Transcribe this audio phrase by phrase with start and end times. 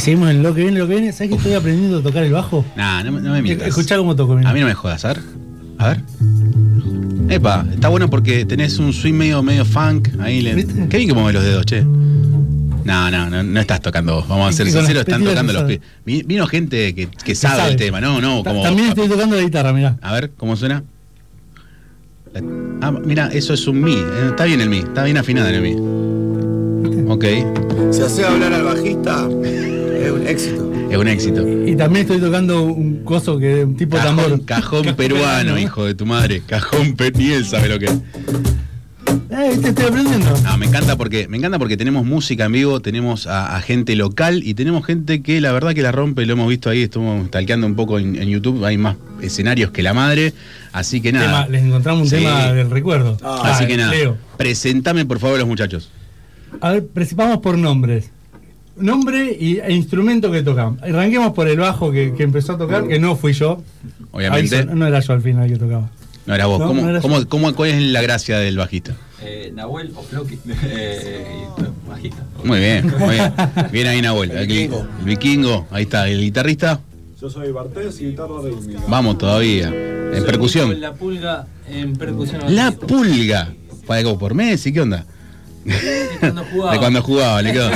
[0.00, 1.12] seguimos en lo que viene, lo que viene.
[1.12, 2.64] ¿Sabes que estoy aprendiendo a tocar el bajo?
[2.76, 3.68] Nah, no, me- no me mientas.
[3.68, 4.50] Escuchá cómo toco, mira.
[4.50, 5.20] A mí no me jodas, a ver.
[5.78, 6.00] A ver.
[7.28, 10.08] Epa, está bueno porque tenés un swing medio, medio funk.
[10.20, 10.54] Ahí le...
[10.54, 10.88] ¿Viste?
[10.88, 11.82] Qué bien que mueves los dedos, che.
[11.82, 14.28] No, no, no, no estás tocando vos.
[14.28, 15.80] Vamos a ser sinceros, están tocando los pies.
[16.04, 17.70] Vi- Vino gente que, que sabe, sabe.
[17.72, 18.62] el tema, no, no, como.
[18.62, 19.96] También estoy tocando la guitarra, mira.
[20.02, 20.82] A ver, ¿cómo suena?
[22.34, 22.42] La-
[22.82, 23.92] Ah, mira, eso es un mi.
[23.94, 27.10] eh, Está bien el mi, está bien afinada en el mi.
[27.10, 27.24] Ok,
[27.92, 29.28] Si hace hablar al bajista,
[30.30, 30.72] éxito.
[30.90, 31.46] es un éxito.
[31.66, 34.44] Y también estoy tocando un coso que un tipo Cajón, tambor.
[34.44, 36.42] cajón peruano, hijo de tu madre.
[36.46, 37.92] Cajón pe- ni él sabe lo que es.
[39.32, 40.28] Eh, te estoy aprendiendo.
[40.42, 43.94] No, me encanta porque me encanta porque tenemos música en vivo, tenemos a, a gente
[43.96, 47.30] local y tenemos gente que la verdad que la rompe, lo hemos visto ahí, estuvimos
[47.30, 50.34] talqueando un poco en, en YouTube, hay más escenarios que la madre,
[50.72, 51.44] así que nada.
[51.44, 52.16] Tema- les encontramos un Sí.
[52.16, 53.16] tema del recuerdo.
[53.22, 53.92] Ah, así que nada.
[53.92, 54.16] Leo.
[54.36, 55.90] Presentame por favor a los muchachos.
[56.60, 58.10] A ver, principamos por nombres.
[58.80, 60.82] Nombre y, e instrumento que tocamos.
[60.82, 63.62] Arranquemos por el bajo que, que empezó a tocar, que no fui yo.
[64.12, 64.64] Obviamente.
[64.64, 65.90] No era yo al final que tocaba.
[66.26, 66.58] No era vos.
[66.60, 68.94] No, ¿Cómo, no era cómo- cuál es la gracia del bajista?
[69.22, 71.44] Eh, Nahuel o Floki, eh,
[71.88, 72.24] bajista.
[72.44, 73.32] Muy bien, muy bien.
[73.72, 74.30] Bien ahí Nahuel.
[74.30, 74.86] El vikingo.
[75.00, 76.08] El vikingo, ahí está.
[76.08, 76.80] El guitarrista,
[77.20, 78.80] Yo soy Bartés y guitarra rítmica.
[78.88, 79.68] vamos todavía.
[79.68, 80.80] En Soy percusión.
[80.80, 82.54] La pulga en percusión.
[82.54, 83.52] La pulga.
[83.86, 84.72] ¿Fue como por Messi?
[84.72, 85.04] ¿Qué onda?
[86.20, 86.72] Cuando jugaba.
[86.72, 87.70] De cuando jugaba, le quedó.
[87.70, 87.72] Y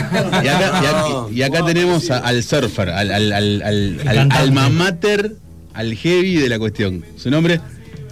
[0.49, 3.63] acá, y acá- y acá tenemos a- al surfer, al, al, al,
[4.07, 5.35] al, alma mater,
[5.73, 7.05] al heavy de la cuestión.
[7.17, 7.61] ¿Su nombre?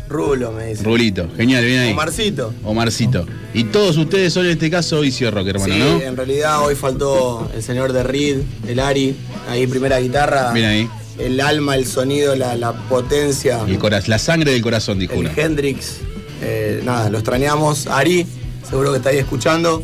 [0.09, 0.83] Rulo, me dice.
[0.85, 1.27] Rulito.
[1.37, 1.93] Genial, bien ahí.
[1.93, 2.53] Omarcito.
[2.65, 3.27] Omarcito.
[3.55, 6.01] Y todos ustedes son en este caso Vicio Rock, hermano, sí, ¿no?
[6.03, 9.17] en realidad hoy faltó el señor de Reed, el Ari,
[9.49, 10.53] ahí primera guitarra.
[10.53, 10.89] Bien ahí.
[11.19, 13.61] El alma, el sonido, la, la potencia.
[13.67, 15.31] El la sangre del corazón, dijo El uno.
[15.35, 15.99] Hendrix.
[16.43, 17.87] Eh, nada, lo extrañamos.
[17.87, 18.27] Ari,
[18.73, 19.83] seguro que está ahí escuchando.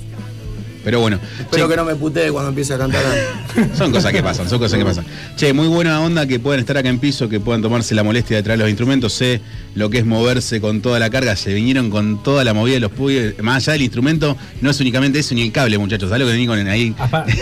[0.89, 1.19] Pero bueno.
[1.39, 3.03] Espero che, que no me putee cuando empiece a cantar.
[3.77, 5.05] Son cosas que pasan, son cosas que pasan.
[5.37, 8.39] Che, muy buena onda que puedan estar acá en piso, que puedan tomarse la molestia
[8.39, 9.13] de traer los instrumentos.
[9.13, 9.43] Sé
[9.75, 11.37] lo que es moverse con toda la carga.
[11.37, 13.35] Se vinieron con toda la movida de los puyos.
[13.43, 16.09] Más allá del instrumento, no es únicamente eso ni el cable, muchachos.
[16.09, 16.95] ¿Sabes lo que vení con ahí?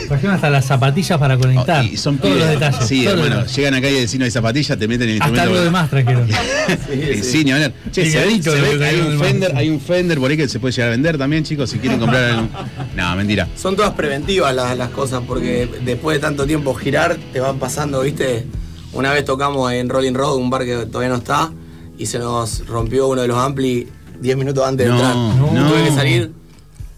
[0.09, 1.85] Trajeron hasta las zapatillas para conectar.
[1.85, 2.51] Oh, y son todos pibes.
[2.51, 2.89] los detalles.
[2.89, 3.47] Sí, los hermano.
[3.47, 5.53] Llegan acá y decís no hay zapatillas, te meten el Hasta instrumento.
[5.53, 6.29] algo de más trajeron.
[6.67, 7.73] Sí, sí, ni hablar.
[7.93, 9.19] Che, se ve, se lo ve hay un.
[9.21, 11.79] Fender, hay un Fender por ahí que se puede llegar a vender también, chicos, si
[11.79, 12.49] quieren comprar algo.
[12.97, 13.36] No, mentira.
[13.57, 18.01] Son todas preventivas las, las cosas porque después de tanto tiempo girar te van pasando,
[18.03, 18.47] ¿viste?
[18.93, 21.53] Una vez tocamos en Rolling Road, un bar que todavía no está,
[21.99, 23.89] y se nos rompió uno de los ampli
[24.21, 25.15] 10 minutos antes de entrar.
[25.15, 25.69] no.
[25.69, 26.33] Tuve que salir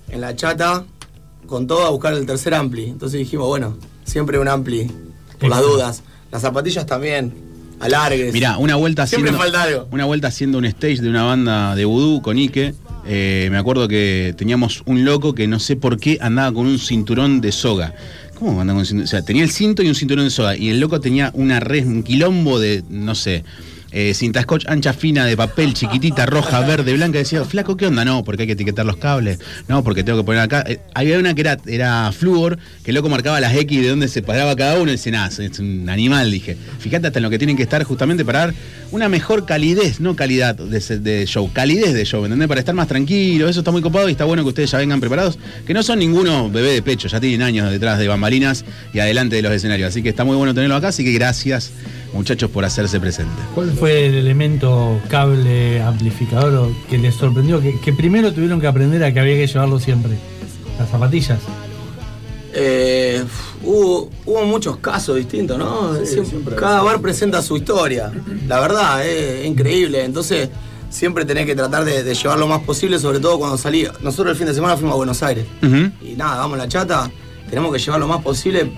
[0.09, 0.85] en la chata
[1.47, 2.85] con todo a buscar el tercer ampli.
[2.85, 4.91] Entonces dijimos, bueno, siempre un ampli,
[5.39, 6.03] por las dudas.
[6.31, 7.35] Las zapatillas también,
[7.81, 8.33] alargues.
[8.33, 9.43] Mirá, una vuelta Siempre haciendo.
[9.45, 9.89] falta algo.
[9.91, 12.75] Una vuelta haciendo un stage de una banda de vudú con Ike.
[13.09, 16.79] Eh, me acuerdo que teníamos un loco que no sé por qué andaba con un
[16.79, 17.95] cinturón de soga.
[18.39, 19.05] ¿Cómo andaba con un cinturón?
[19.05, 20.57] O sea, tenía el cinto y un cinturón de soga.
[20.57, 23.45] Y el loco tenía una red, un quilombo de, no sé.
[23.91, 28.05] eh, cinta scotch ancha fina de papel chiquitita roja verde blanca decía flaco qué onda
[28.05, 31.19] no porque hay que etiquetar los cables no porque tengo que poner acá Eh, había
[31.19, 34.55] una que era era flúor que el loco marcaba las X de dónde se paraba
[34.57, 37.63] cada uno dice nada es un animal dije fíjate hasta en lo que tienen que
[37.63, 38.55] estar justamente para dar
[38.91, 42.49] una mejor calidez no calidad de, show calidez de show ¿me ¿entendés?
[42.49, 45.01] para estar más tranquilo eso está muy copado y está bueno que ustedes ya vengan
[45.01, 49.01] preparados que no son ninguno bebé de pecho ya tienen años detrás de bambalinas y
[49.01, 51.71] adelante de los escenarios así que está muy bueno tenerlo acá así que gracias
[52.13, 57.61] muchachos por hacerse presentes ¿Cuál fue el elemento cable amplificador que les sorprendió?
[57.61, 60.13] Que, que primero tuvieron que aprender a que había que llevarlo siempre.
[60.79, 61.41] Las zapatillas.
[62.55, 63.08] Eh,
[63.69, 65.95] hubo, hubo muchos casos distintos, ¿no?
[65.97, 66.57] Sí, Siempre- siempre.
[66.57, 68.11] cada bar presenta su historia.
[68.47, 70.05] La verdad, eh, es increíble.
[70.05, 70.49] Entonces,
[70.91, 73.87] siempre tenés que tratar de, de llevar lo más posible, sobre todo cuando salí.
[74.03, 75.45] Nosotros el fin de semana fuimos a Buenos Aires.
[76.03, 77.11] Y nada, vamos a la chata.
[77.49, 78.73] Tenemos que llevar lo más posible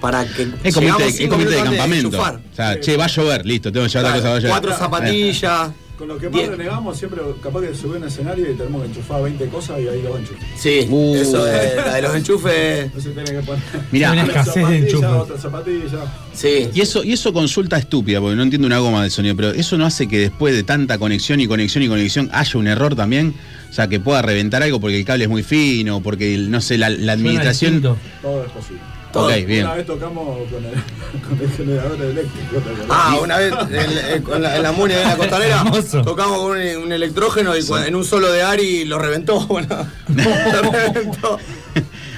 [0.00, 0.48] para que.
[0.64, 2.08] Es llegamos es irte de campamento.
[2.20, 4.50] o sea, che, va a llover, listo, tengo que llevar otra cosa, va a llover.
[4.50, 5.70] Cuatro zapatillas.
[5.98, 9.22] Con lo que más renegamos, siempre capaz que subí un escenario y tenemos que enchufar
[9.22, 10.46] 20 cosas y ahí lo enchufar.
[10.58, 11.14] Sí, Uh.
[11.16, 12.84] eso es, la de los enchufes.
[12.84, 15.08] Entonces tenés que poner Mirá, Una escasez de zapatilla, enchufes.
[15.10, 16.14] otra zapatilla.
[16.34, 16.68] Sí.
[16.74, 19.78] Y eso, y eso consulta estúpida, porque no entiendo una goma de sonido, pero eso
[19.78, 23.34] no hace que después de tanta conexión y conexión y conexión haya un error también.
[23.70, 26.60] O sea, que pueda reventar algo porque el cable es muy fino, porque, el- no
[26.60, 27.80] sé, la, la administración.
[27.82, 28.80] Todo es posible.
[29.16, 29.26] Todo.
[29.28, 29.64] Ok, bien.
[29.64, 30.72] Una vez tocamos con el,
[31.28, 32.62] con el generador eléctrico.
[32.90, 36.02] Ah, una vez en, la- en la Muni de la costanera Hermoso.
[36.02, 39.40] tocamos con un, un electrógeno y cuando- en un solo de Ari lo reventó.
[39.48, 41.38] Bueno, lo reventó.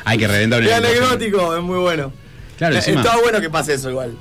[0.05, 2.13] Hay que reventar un Es anecdótico, es muy bueno.
[2.57, 3.03] Claro, Eh, encima.
[3.03, 4.13] Está bueno que pase eso igual.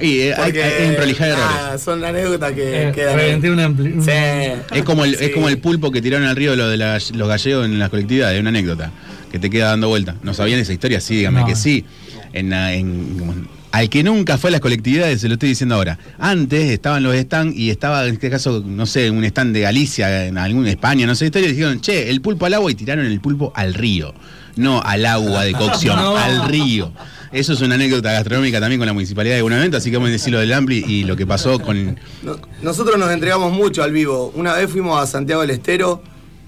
[0.00, 1.46] Y eh, hay, hay prolijar errores.
[1.54, 4.76] nada, son anécdotas que Eh, una ampli- un- Sí.
[4.76, 5.24] Es como el, Sí.
[5.26, 7.90] es como el pulpo que tiraron al río lo de las- los gallegos en las
[7.90, 8.90] colectividades, una anécdota
[9.30, 10.14] que te queda dando vuelta.
[10.22, 11.00] ¿No sabían esa historia?
[11.00, 11.46] Sí, dígame No.
[11.46, 11.84] que sí.
[12.32, 15.98] En, la- en- Al que nunca fue a las colectividades, se lo estoy diciendo ahora.
[16.18, 20.26] Antes estaban los stands y estaba, en este caso, no sé, un stand de Galicia,
[20.26, 23.06] en algún España, no sé, historia, y dijeron, che, el pulpo al agua y tiraron
[23.06, 24.12] el pulpo al río.
[24.56, 26.16] No al agua de cocción, No.
[26.16, 26.92] al río.
[27.32, 30.12] Eso es una anécdota gastronómica también con la municipalidad de Bonavento, así que vamos a
[30.12, 31.98] decir lo del Ampli y lo que pasó con.
[32.22, 34.30] No- nosotros nos entregamos mucho al vivo.
[34.36, 36.02] Una vez fuimos a Santiago del Estero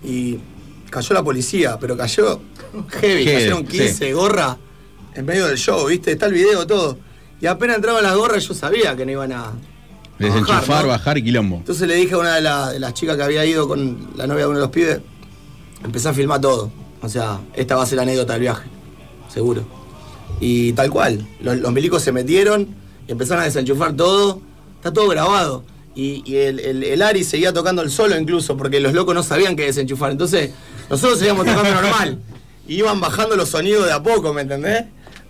[0.07, 0.37] y
[0.91, 2.43] cayó la policía, pero cayó
[3.01, 4.13] heavy, Heavy, cayeron 15 sí.
[4.13, 4.57] gorras
[5.14, 6.12] en medio del show, ¿viste?
[6.12, 6.99] Está el video, todo.
[7.40, 9.52] Y apenas entraban las gorras, yo sabía que no iban a.
[10.19, 10.88] Desenchufar, bajar, ¿no?
[10.90, 11.56] bajar y quilombo.
[11.56, 14.26] Entonces le dije a una de, la- de las chicas que había ido con la
[14.28, 15.00] novia de uno de los pibes,
[15.82, 16.70] empecé a filmar todo.
[17.02, 18.69] O sea, esta va a ser la anécdota del viaje,
[19.32, 19.64] seguro.
[20.40, 22.69] Y tal cual, los, los milicos se metieron,
[23.08, 24.40] y empezaron a desenchufar todo,
[24.76, 25.64] está todo grabado.
[25.96, 29.22] Y, y el, el- el Ari seguía tocando el solo incluso, porque los locos no
[29.25, 30.12] sabían qué desenchufar.
[30.12, 30.50] Entonces,
[30.88, 32.20] nosotros seguíamos tocando normal.
[32.69, 34.84] Y iban bajando los sonidos de a poco, ¿me entendés?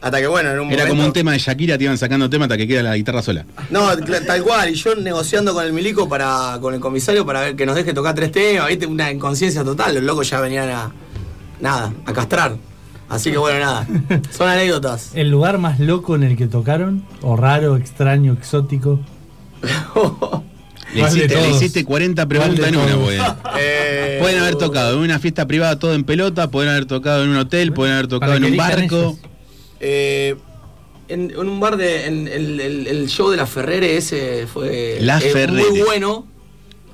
[0.04, 0.88] Hasta que bueno, en un Era momento...
[0.90, 3.46] como un tema de Shakira, te iban sacando tema hasta que queda la guitarra sola.
[3.70, 3.88] No,
[4.26, 7.64] tal cual, y yo negociando con el milico para, con el comisario para ver que
[7.64, 10.92] nos deje tocar tres temas, viste, una inconsciencia total, los locos ya venían a
[11.58, 12.54] nada, a castrar.
[13.08, 13.86] Así que bueno, nada.
[14.30, 15.10] Son anécdotas.
[15.14, 17.02] ¿El lugar más loco en el que tocaron?
[17.22, 19.00] ¿O raro, extraño, exótico?
[20.92, 21.56] Le ¿Cuál de hiciste, le todos?
[21.62, 23.36] hiciste 40 ¿Cuál preguntas en una.
[23.58, 27.30] Eh, Pueden haber tocado en una fiesta privada todo en pelota, pueden haber tocado en
[27.30, 28.96] un hotel, pueden haber tocado en un barco.
[28.96, 29.33] ellos.
[29.84, 30.34] Eh,
[31.08, 32.06] en, en un bar de.
[32.06, 34.96] En, el, el- el show de la Ferrere ese fue.
[35.00, 35.70] La eh, Ferrere.
[35.70, 36.26] Muy bueno.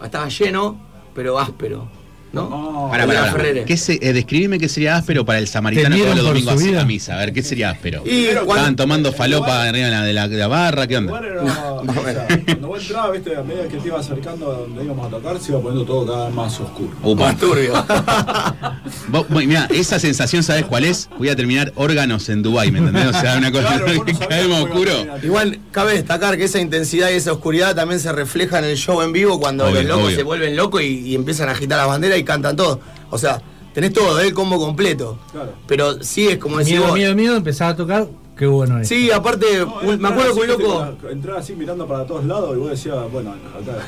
[0.03, 0.81] Estaba lleno,
[1.15, 1.89] pero áspero.
[2.33, 2.49] ¿No?
[2.49, 3.33] No, pará, la pará.
[3.33, 3.65] Ferrere.
[3.65, 6.81] ¿Qué se- eh, describime qué sería áspero para el samaritano que va ¿Temieron los domingos
[6.83, 7.15] a misa.
[7.15, 8.03] A ver, ¿qué sería áspero?
[8.07, 11.19] Y cuando- Estaban tomando falopa arriba de la, de la, de la barra, ¿qué onda?
[11.19, 14.85] era- o sea, cuando vos entrabas, viste, a medida que te iba acercando a donde
[14.85, 16.91] íbamos a tocar, se iba poniendo todo cada vez más oscuro.
[17.03, 17.25] Upa.
[17.25, 17.73] Más turbio.
[19.47, 21.09] Mirá, esa sensación, ¿sabés cuál es?
[21.19, 23.07] Voy a terminar órganos en Dubai, ¿me entendés?
[23.07, 24.93] O sea, una cosa Claro, no que a oscuro.
[25.23, 29.03] Igual cabe destacar que esa intensidad y esa oscuridad también se refleja en el show
[29.03, 30.17] en vivo cuando Obvio, los locos obvio.
[30.17, 32.81] se vuelven locos y, y empiezan a agitar las banderas y cantan todo.
[33.11, 33.41] O sea,
[33.75, 34.29] tenés todo, ¿eh?
[34.29, 35.19] el combo completo.
[35.33, 35.53] Claro.
[35.67, 38.07] Pero sí es como decir Miedo, vos- miedo, miedo, empezaba a tocar.
[38.41, 38.89] Qué bueno es.
[38.89, 40.89] Sí, aparte, No, un- me acuerdo que un loco.
[41.11, 43.35] Entrar así mirando para todos lados y vos decías, bueno,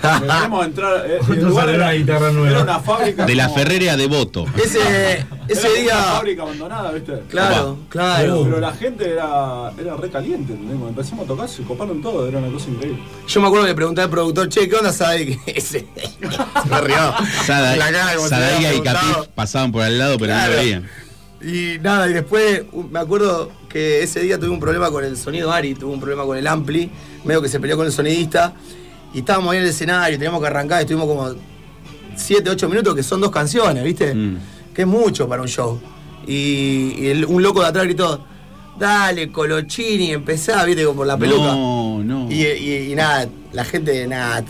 [0.03, 0.21] acá.
[0.39, 1.07] Queremos entrar.
[1.11, 2.51] eh, el lugar era, una guitarra nueva.
[2.51, 3.25] era una fábrica.
[3.25, 4.45] De la como- Ferrere a Devoto.
[4.63, 4.79] Ese,
[5.17, 5.95] era ese como Una día.
[6.03, 7.23] fábrica abandonada, ¿viste?
[7.31, 8.43] Claro, claro.
[8.45, 10.77] Pero la gente era, era re caliente, ¿entendés?
[10.79, 13.03] Cuando empezamos a tocar, se coparon todo, era una cosa increíble.
[13.27, 15.41] Yo me acuerdo que le pregunté al productor, che, ¿qué onda Sadek?
[15.47, 15.87] Ese.
[16.71, 16.97] me rió.
[17.17, 18.83] Como Sadaiga y.
[18.83, 20.53] Capif pasaban por al lado, pero no Claro.
[20.53, 20.91] lo veían.
[21.45, 25.51] Y nada, y después me acuerdo que ese día tuve un problema con el sonido
[25.51, 26.91] Ari, tuve un problema con el ampli,
[27.25, 28.53] medio que se peleó con el sonidista,
[29.13, 31.35] y estábamos ahí en el escenario, teníamos que arrancar, y estuvimos como
[32.15, 34.15] 7, 8 minutos, que son dos canciones, ¿viste?
[34.15, 34.37] Mm.
[34.75, 35.81] Que es mucho para un show.
[36.27, 38.25] Y, y el- un loco de atrás gritó,
[38.79, 40.85] dale, Colochini, empezá, ¿viste?
[40.85, 41.43] Como por la peluca.
[41.55, 42.31] No, no.
[42.31, 44.45] Y, y- y nada, la gente, nada,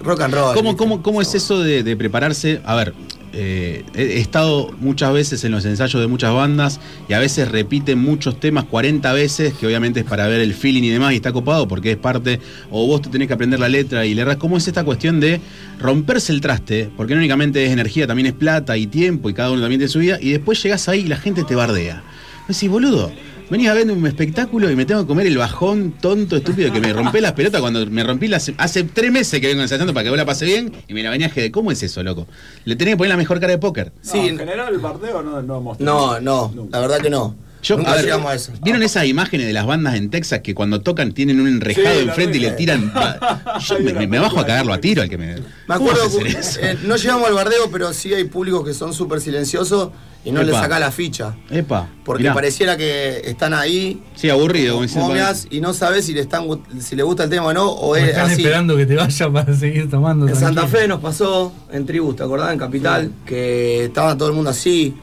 [0.00, 0.54] rock and roll.
[0.54, 0.76] ¿Cómo, ¿viste?
[0.76, 2.60] cómo, cómo es eso de, de prepararse?
[2.64, 2.92] A ver,
[3.32, 7.98] eh, he estado muchas veces en los ensayos de muchas bandas y a veces repiten
[7.98, 11.32] muchos temas 40 veces, que obviamente es para ver el feeling y demás, y está
[11.32, 12.40] copado porque es parte,
[12.70, 14.36] o vos te tenés que aprender la letra y le erras.
[14.36, 15.40] ¿Cómo es esta cuestión de
[15.78, 16.90] romperse el traste?
[16.96, 20.00] Porque no únicamente es energía, también es plata y tiempo, y cada uno también su
[20.00, 22.02] vida, y después llegás ahí y la gente te bardea.
[22.48, 23.12] Decís, boludo.
[23.50, 26.80] Venís a ver un espectáculo y me tengo que comer el bajón tonto, estúpido, que
[26.80, 28.52] me rompé las pelotas cuando me rompí las.
[28.58, 31.10] Hace tres meses que vengo ensayando para que vos la pase bien y me la
[31.10, 32.26] venía de ¿Cómo es eso, loco?
[32.66, 33.92] Le tenés que poner la mejor cara de póker.
[34.02, 36.76] Sí, en general el bardeo no, no No, no, Nunca.
[36.76, 37.36] la verdad que no.
[37.62, 38.52] Yo, Nunca ver, llegamos a eso.
[38.62, 42.02] ¿Vieron esas imágenes de las bandas en Texas que cuando tocan tienen un enrejado Sí,
[42.08, 42.92] enfrente y le tiran.
[43.60, 45.34] Yo me, me- me bajo a cagarlo a tiro al que me.
[45.34, 46.60] Me ¿Cómo acuerdo que hacer eso?
[46.62, 49.90] eh, no llegamos al bardeo, pero sí hay públicos que son súper silenciosos
[50.24, 50.62] y no les Epa.
[50.62, 51.34] saca la ficha.
[51.50, 51.88] Epa.
[52.04, 52.34] Porque mirá.
[52.34, 56.46] pareciera que están ahí, Sí, aburrido, momias, y no sabes si le están
[56.80, 58.42] si le gusta el tema o no, o O es están así.
[58.42, 60.28] esperando que te vaya para seguir tomando.
[60.28, 60.66] En Santa.
[60.68, 62.52] Fe nos pasó, en Tribus, ¿te acordás?
[62.52, 64.94] En Capital, que estaba todo el mundo así,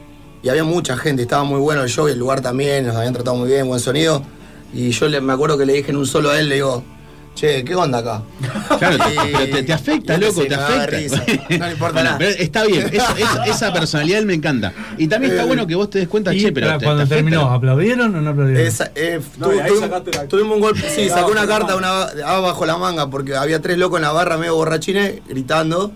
[0.46, 3.12] y había mucha gente, estaba muy bueno el show y el lugar también, nos habían
[3.12, 4.22] tratado muy bien, buen sonido.
[4.72, 6.84] Y yo le, me acuerdo que le dije en un solo a él, le digo,
[7.34, 8.22] che, ¿qué onda acá?
[8.78, 10.86] Claro, te- Y- pero te, te afecta, loco, te afecta.
[10.86, 11.24] risa.
[11.58, 12.18] No le importa Bueno, nada.
[12.18, 14.72] pero está bien, eso- eso- esa personalidad él me encanta.
[14.98, 16.98] Y también está Eh, bueno que vos te des cuenta, Y che, pero te- cuando
[17.02, 17.14] te afecta.
[17.16, 18.64] terminó, ¿aplaudieron o no aplaudieron?
[18.64, 21.46] Esa- eh, No, tu- y ahí tuvi- sacaste la- tuvimos un golpe, sí, sacó una
[21.48, 25.90] carta una, abajo la manga porque había tres locos en la barra medio borrachines gritando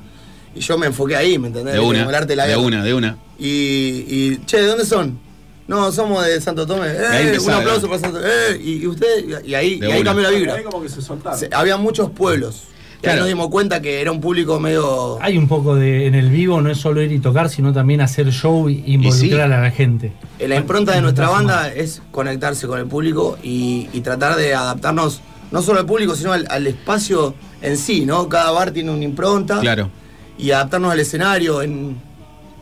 [0.56, 1.74] y yo me enfoqué ahí, ¿me entendés?
[1.74, 3.16] De una, de una.
[3.40, 5.18] Y, y, che, ¿de dónde son?
[5.66, 6.88] No, somos de Santo Tomé.
[6.88, 10.30] Eh, un aplauso para Santo Eh, y, y usted, y ahí, y ahí cambió la
[10.30, 10.54] vibra.
[10.54, 11.38] Ahí como que se soltaron.
[11.38, 12.64] Se- había muchos pueblos.
[13.00, 13.20] Claro.
[13.20, 15.16] nos dimos cuenta que era un público medio.
[15.22, 16.06] Hay un poco de.
[16.06, 19.50] En el vivo no es solo ir y tocar, sino también hacer show y involucrar
[19.52, 20.12] a la gente.
[20.38, 24.52] Eh, La impronta de nuestra banda es conectarse con el público y, y tratar de
[24.54, 28.28] adaptarnos no solo al público, sino al, al espacio en sí, ¿no?
[28.28, 29.60] Cada bar tiene una impronta.
[29.60, 29.88] Claro.
[30.36, 31.62] Y adaptarnos al escenario.
[31.62, 32.09] En,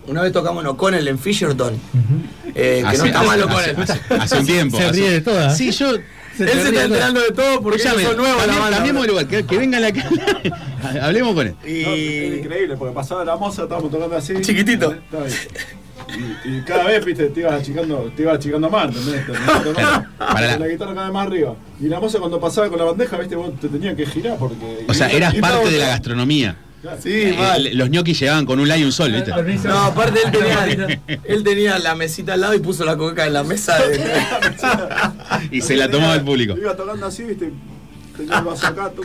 [0.09, 1.75] una vez tocamos en O'Connell, en Fisherton.
[2.55, 3.77] eh, que no Hace- está mal hace- O'Connell.
[3.83, 4.79] hace- hace un tiempo.
[4.79, 5.57] Se ríe de todas.
[5.57, 5.91] Sí, yo.
[5.95, 6.05] Él
[6.39, 8.77] se está enterando de todo porque ellos son nuevos la banda.
[8.77, 10.09] cambiemos de lugar, que, que venga la cara.
[11.03, 11.55] Hablemos con él.
[11.61, 14.35] No, era Y increíble, porque pasaba la moza, estábamos tocando así.
[14.41, 14.93] Chiquitito.
[14.93, 15.33] Ahí.
[16.45, 19.25] Y, y cada vez, viste, te ibas achicando, te ibas achicando más, ¿entendés?
[19.27, 19.73] Claro,
[20.17, 20.67] para la- la...
[20.69, 21.55] guitarra cada vez más arriba.
[21.81, 24.85] Y la moza cuando pasaba con la bandeja, viste, vos te tenías que girar porque.
[24.89, 26.57] O sea, eras parte de la gastronomía.
[27.03, 27.69] Sí, Eh, mal.
[27.75, 29.31] los ñoquis llegaban con un like y un sol, ¿viste?
[29.69, 33.33] No, aparte él tenía, él tenía la mesita al lado y puso la coca en
[33.33, 33.77] la mesa.
[33.79, 33.99] De,
[35.51, 36.57] Y se la tomaba el público.
[36.57, 37.51] Iba tocando así, viste,
[38.17, 39.03] tenía el vaso acá, tú,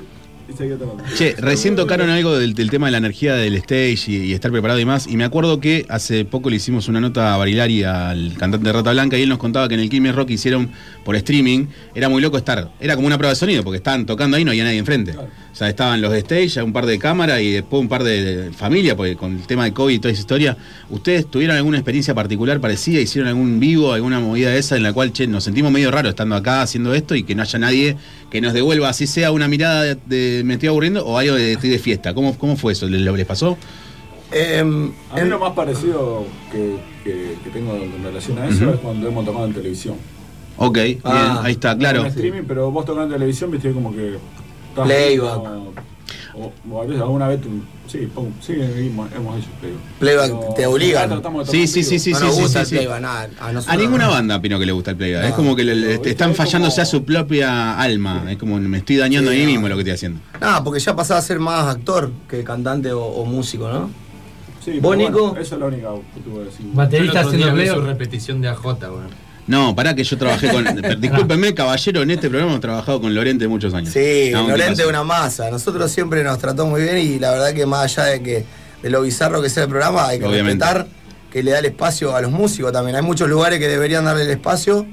[0.49, 1.03] y seguía tocando.
[1.15, 4.51] Che, recién tocaron algo del, del tema de la energía del stage y, y estar
[4.51, 5.07] preparado y más.
[5.07, 8.73] Y me acuerdo que hace poco le hicimos una nota a Barilari, al cantante de
[8.73, 10.71] Rata Blanca, y él nos contaba que en el Quilmes Rock hicieron
[11.03, 12.71] por streaming, era muy loco estar.
[12.79, 15.15] Era como una prueba de sonido, porque estaban tocando ahí y no había nadie enfrente.
[15.17, 18.23] O sea, estaban los de stage, un par de cámaras y después un par de,
[18.23, 20.57] de familia, porque con el tema de COVID y toda esa historia.
[20.89, 23.01] ¿Ustedes tuvieron alguna experiencia particular parecida?
[23.01, 26.09] ¿Hicieron algún vivo, alguna movida de esa en la cual, che, nos sentimos medio raro
[26.09, 27.97] estando acá haciendo esto y que no haya nadie
[28.31, 31.53] que nos devuelva, así sea una mirada de, de me estoy aburriendo o algo de
[31.53, 32.13] estoy de fiesta?
[32.13, 32.87] ¿Cómo, cómo fue eso?
[32.87, 33.57] ¿Les, les pasó?
[34.31, 38.79] Em, A mí lo más parecido que, que, que tengo en relación a eso es
[38.79, 39.95] cuando hemos tocado en televisión.
[40.57, 41.41] Ok, bien, Ah.
[41.43, 42.01] ahí está, claro.
[42.01, 44.17] En streaming, pero vos tocando televisión, viste, como que.
[44.75, 45.35] Playback.
[45.35, 45.73] como-
[46.35, 49.81] O, o a veces alguna vez, tú- sí, pon- sí, hemos, hemos hecho playback.
[49.99, 51.21] Playback, Pero te obligan.
[51.45, 52.87] Sí, sí, sí, sí, no sí, nos sí, gusta sí, el sí.
[52.87, 53.29] playback, nada,
[53.67, 54.11] a ninguna no.
[54.13, 55.25] banda opino que le gusta el playback.
[55.25, 58.25] Es como que le, le- están fallándose a su propia alma.
[58.31, 59.51] Es como me estoy dañando Sí, a mí no.
[59.51, 60.21] mismo lo que estoy haciendo.
[60.41, 63.91] Nada, porque ya pasaba a ser más actor que cantante o, o músico, ¿no?
[64.65, 65.11] Sí, pero ¿Vos, Nico?
[65.27, 66.65] bueno, esa es la única que tuve que decir.
[66.73, 67.75] Baterista haciendo día vi play.
[67.75, 69.07] su repetición de AJ, weón.
[69.47, 70.65] No, pará que yo trabajé con.
[71.01, 73.89] discúlpenme, caballero, en este programa hemos trabajado con Lorente muchos años.
[73.91, 75.49] Sí, No, ¿qué Lorente es una masa.
[75.51, 78.45] Nosotros siempre nos trató muy bien y la verdad que más allá de que
[78.81, 80.63] de lo bizarro que sea el programa, hay que Obviamente.
[80.65, 80.87] respetar
[81.31, 82.95] que le da el espacio a los músicos también.
[82.95, 84.85] Hay muchos lugares que deberían darle el espacio,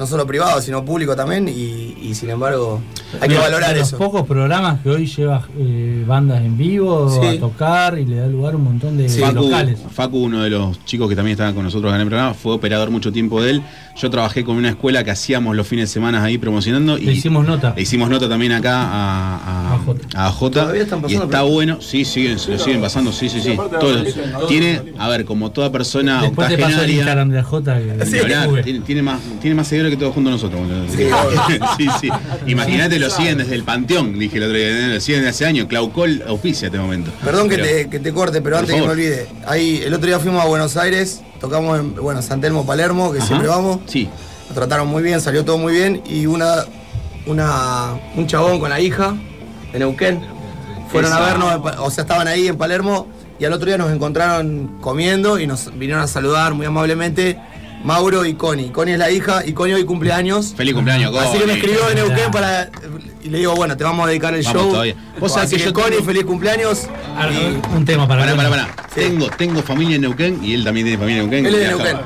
[0.00, 2.80] no solo privado, sino público también, y, y sin embargo
[3.20, 3.98] hay que valorar de eso.
[3.98, 7.36] Los pocos programas que hoy lleva eh, bandas en vivo Sí.
[7.36, 9.20] a tocar y le da lugar a un montón de Sí.
[9.20, 9.78] Facu, locales.
[9.92, 12.90] Facu, uno de los chicos que también estaba con nosotros en el programa, fue operador
[12.90, 13.62] mucho tiempo de él.
[13.96, 16.96] Yo trabajé con una escuela que hacíamos los fines de semana ahí promocionando.
[16.96, 17.74] Le hicimos nota.
[17.76, 20.00] Le hicimos nota también acá a, a, A J.
[20.14, 20.60] a J.
[20.62, 23.56] ¿Todavía están y está bueno, sí, siguen, lo siguen pasando, sí, sí, Sí, sí.
[23.78, 24.06] Todos-
[24.48, 26.96] tiene, a ver, como toda persona Después te paso el octogenaria.
[26.96, 27.78] Instagram de la J.
[27.78, 28.12] Que Sí.
[28.12, 28.62] Ni hablar, sube.
[28.62, 30.60] tiene, tiene más, tiene más seguidores que todos juntos nosotros.
[30.60, 30.84] boludo.
[30.88, 31.08] Sí,
[31.78, 32.08] sí, sí.
[32.46, 35.66] Imagínate, lo siguen desde el Panteón, dije el otro día, lo siguen desde hace años.
[35.68, 37.10] Claucol auspicia este momento.
[37.24, 39.26] Perdón que Pero- te, que te corte, pero antes que me olvide.
[39.46, 43.18] Ahí, el otro día fuimos a Buenos Aires, tocamos en bueno, San Telmo, Palermo, que
[43.18, 43.26] Ajá.
[43.26, 43.80] siempre vamos.
[43.86, 44.08] Sí.
[44.48, 46.02] Nos trataron muy bien, salió todo muy bien.
[46.08, 46.64] Y una,
[47.26, 49.14] una un chabón con la hija
[49.72, 50.20] de Neuquén.
[50.90, 53.06] Fueron a vernos, o sea, estaban ahí en Palermo.
[53.38, 57.38] Y al otro día nos encontraron comiendo y nos vinieron a saludar muy amablemente
[57.84, 58.70] Mauro y Connie.
[58.70, 60.54] Connie es la hija y Connie hoy cumpleaños.
[60.56, 61.56] Feliz cumpleaños, Así que me Connie.
[61.58, 62.70] escribió de Neuquén para.
[63.22, 64.70] Y le digo, bueno, te vamos a dedicar el Vamos show.
[64.72, 64.94] todavía.
[65.18, 66.88] Vos sabés que que, yo Connie, tengo- feliz cumpleaños.
[67.16, 68.68] Ah, Y- Un tema para Pará, pará, pará.
[68.94, 69.00] Sí.
[69.02, 71.46] Tengo, tengo familia en Neuquén y él también tiene familia en Neuquén.
[71.46, 71.96] Él es de Neuquén.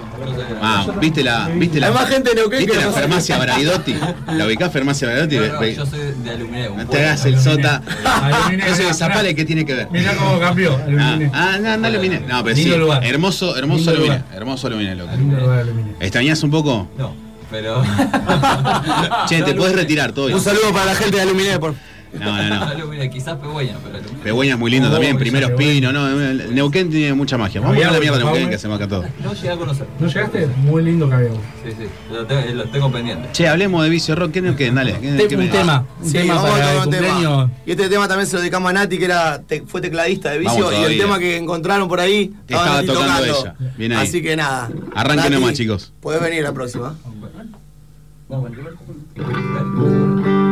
[0.60, 3.94] Ah, ¿viste la, viste la, Hay más gente de Neuquén ¿viste que la farmacia Braidotti?
[4.32, 5.36] ¿La ubicás farmacia Braidotti?
[5.36, 6.72] No, no, yo soy de aluminio.
[6.72, 7.82] un No te hagas el sota.
[8.04, 9.34] Aluminé, Eso de mirá.
[9.34, 9.88] ¿qué tiene que ver?
[9.90, 10.76] Mirá cómo cambió.
[10.76, 11.30] Ah, Aluminé.
[11.32, 12.20] ah, no, no aluminé.
[12.20, 12.72] No, pero sí.
[13.02, 14.22] Hermoso, hermoso aluminé.
[14.34, 15.10] Hermoso aluminé, loco.
[15.12, 15.92] Aluminé.
[16.00, 16.88] ¿Extrañás un poco?
[16.98, 17.14] No,
[17.54, 17.82] pero.
[19.28, 20.26] Che, te podés retirar todo.
[20.34, 21.74] Un saludo para la gente de Aluminé, por
[22.14, 23.10] No, no, no.
[23.10, 23.98] Quizás Pegüeña, pero.
[24.22, 26.08] Pegüeña es muy lindo Oh, también, primeros pinos, ¿no?
[26.08, 27.60] El Neuquén tiene mucha magia.
[27.60, 29.04] Vamos a la mierda de Neuquén que hacemos acá todo.
[29.22, 29.86] No llegué a conocer.
[29.98, 30.46] ¿No llegaste?
[30.46, 31.34] Muy lindo Cabello.
[31.64, 31.84] Sí, sí.
[32.12, 33.28] Lo tengo, lo tengo pendiente.
[33.32, 34.32] Che, hablemos de Vicio Rock.
[34.32, 34.74] ¿Qué Neuquén?
[34.74, 34.94] Dale.
[35.00, 35.84] ¿qué- qué un me- tema.
[36.00, 37.50] Un Sí, tema vamos para a el tocar un tema.
[37.66, 40.38] Y este tema también se lo dedicamos a Nati, que era, te- fue tecladista de
[40.38, 43.40] vicio, y el tema que encontraron por ahí Que estaba estaba tocando tocando.
[43.60, 43.72] ella.
[43.76, 44.06] Bien ahí.
[44.06, 44.70] Así que nada.
[44.94, 45.92] Arranquen nomás, chicos.
[46.00, 46.94] Podés venir la próxima.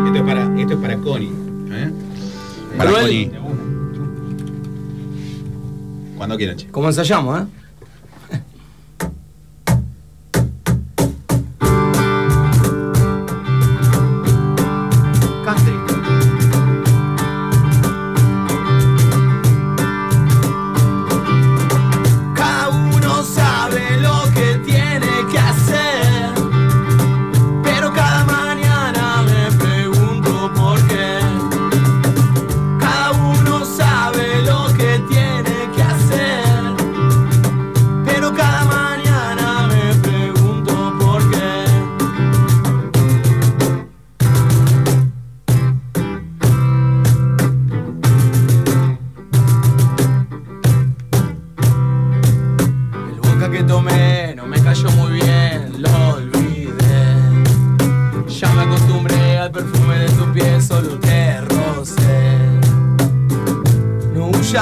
[0.07, 1.33] Esto es para, esto es para Connie.
[1.71, 1.91] ¿eh?
[2.77, 3.31] Para Manuel.
[3.31, 3.43] Connie.
[6.17, 6.69] Cuando quieran, che.
[6.69, 7.47] Como ensayamos, ¿eh?
[15.45, 15.82] Country.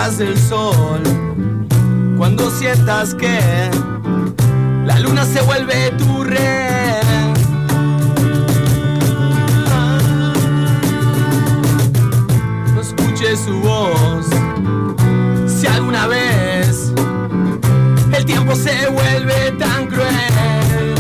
[0.01, 1.03] Huyas del sol
[2.17, 3.39] cuando sientas que
[4.87, 7.03] la luna se vuelve tu red.
[12.75, 14.27] No escuches su voz
[15.47, 16.95] si alguna vez
[18.17, 21.00] el tiempo se vuelve tan cruel.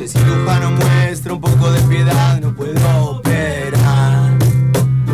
[0.00, 4.30] El cirujano muestra un poco de piedad, no puedo operar.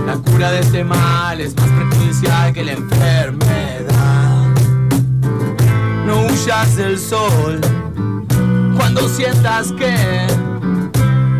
[0.06, 4.44] La cura de este mal es más perjudicial que la enfermedad.
[6.06, 7.60] No huyas del sol
[8.76, 9.92] cuando sientas que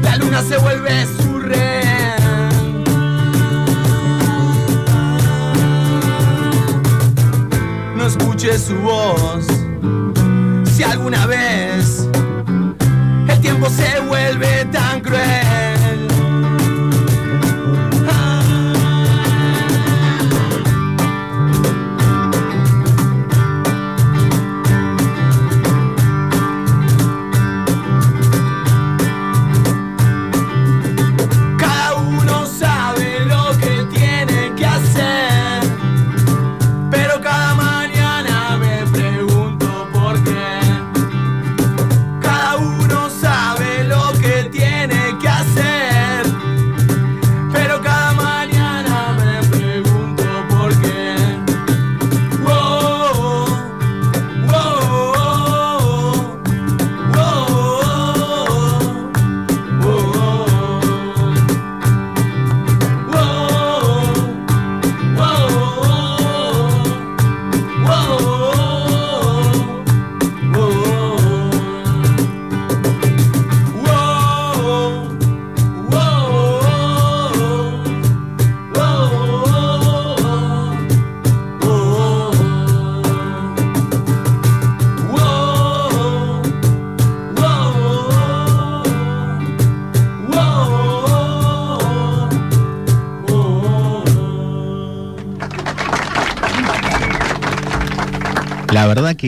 [0.03, 2.85] la luna se vuelve su rehén.
[7.97, 9.47] No escuches su voz
[10.65, 11.96] si alguna vez
[13.57, 15.55] tiempo se vuelve tan cruel.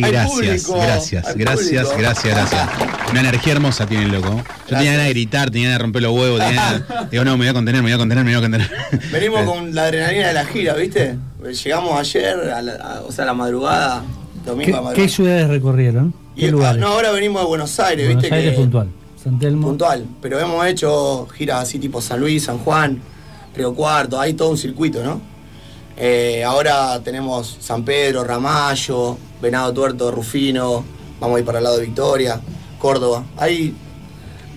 [0.01, 0.31] Gracias,
[0.65, 2.69] público, gracias, gracias, gracias, gracias.
[3.11, 4.37] Una energía hermosa tiene el loco.
[4.69, 7.33] Yo tenía ganas de gritar, tenía ganas de romper los huevos, tenía ganas- Digo, no,
[7.33, 8.71] me voy a contener, me voy a contener, me voy a contener.
[9.13, 11.17] Venimos con la adrenalina de la gira, ¿viste?
[11.65, 14.03] Llegamos ayer, a la, a- o sea, a la madrugada,
[14.45, 14.95] domingo ¿Qué, a madrugada.
[14.95, 16.15] qué ciudades recorrieron?
[16.37, 16.81] Y, ¿Qué ah, lugares?
[16.81, 18.35] No, ahora venimos de Buenos Aires, Buenos ¿viste?
[18.37, 18.89] Aires que- puntual.
[19.23, 19.67] San Telmo.
[19.69, 20.05] puntual.
[20.23, 23.01] Pero hemos hecho giras así tipo San Luis, San Juan,
[23.57, 25.21] Río Cuarto, hay todo un circuito, ¿no?
[26.01, 30.85] Eh, ahora tenemos San Pedro, Ramallo, Venado Tuerto, Rufino,
[31.21, 32.41] vamos a ir para el lado de Victoria,
[32.79, 33.25] Córdoba.
[33.37, 33.75] Ahí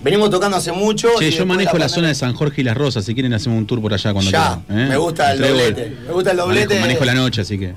[0.04, 1.08] venimos tocando hace mucho.
[1.18, 3.66] Che, yo manejo la zona de San Jorge y Las Rosas, si quieren hacemos un
[3.66, 4.86] tour por allá cuando Ya, quieran.
[4.86, 4.88] ¿eh?
[4.90, 6.66] me gusta el doblete, me gusta el doblete.
[6.66, 7.74] Manejo, manejo la noche, así que.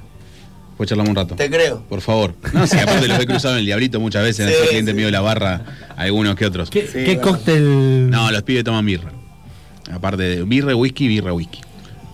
[0.77, 1.35] Pues charlamos un rato.
[1.35, 1.81] Te creo.
[1.87, 2.35] Por favor.
[2.51, 4.91] No, sí, aparte los he cruzado en el diablito muchas veces, Sí, en el cliente
[4.91, 4.97] sí.
[4.97, 5.61] mío de la barra,
[5.95, 6.69] algunos que otros.
[6.69, 7.21] ¿Qué, Sí, qué bueno.
[7.21, 8.09] cóctel?
[8.09, 9.09] No, los pibes toman birra.
[9.91, 11.61] Aparte de birra, whisky, birra, whisky.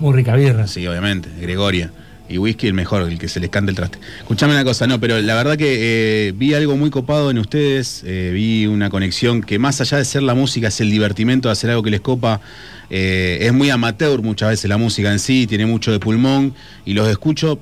[0.01, 0.65] Muy rica birra.
[0.65, 1.91] Sí, obviamente, Gregoria.
[2.27, 3.99] Y whisky el mejor, el que se les cante el traste.
[4.17, 8.01] Escuchame una cosa, no, pero la verdad que eh, vi algo muy copado en ustedes,
[8.03, 11.53] eh, vi una conexión que más allá de ser la música, es el divertimento de
[11.53, 12.41] hacer algo que les copa.
[12.89, 16.95] Eh, es muy amateur muchas veces la música en sí, tiene mucho de pulmón y
[16.95, 17.59] los escucho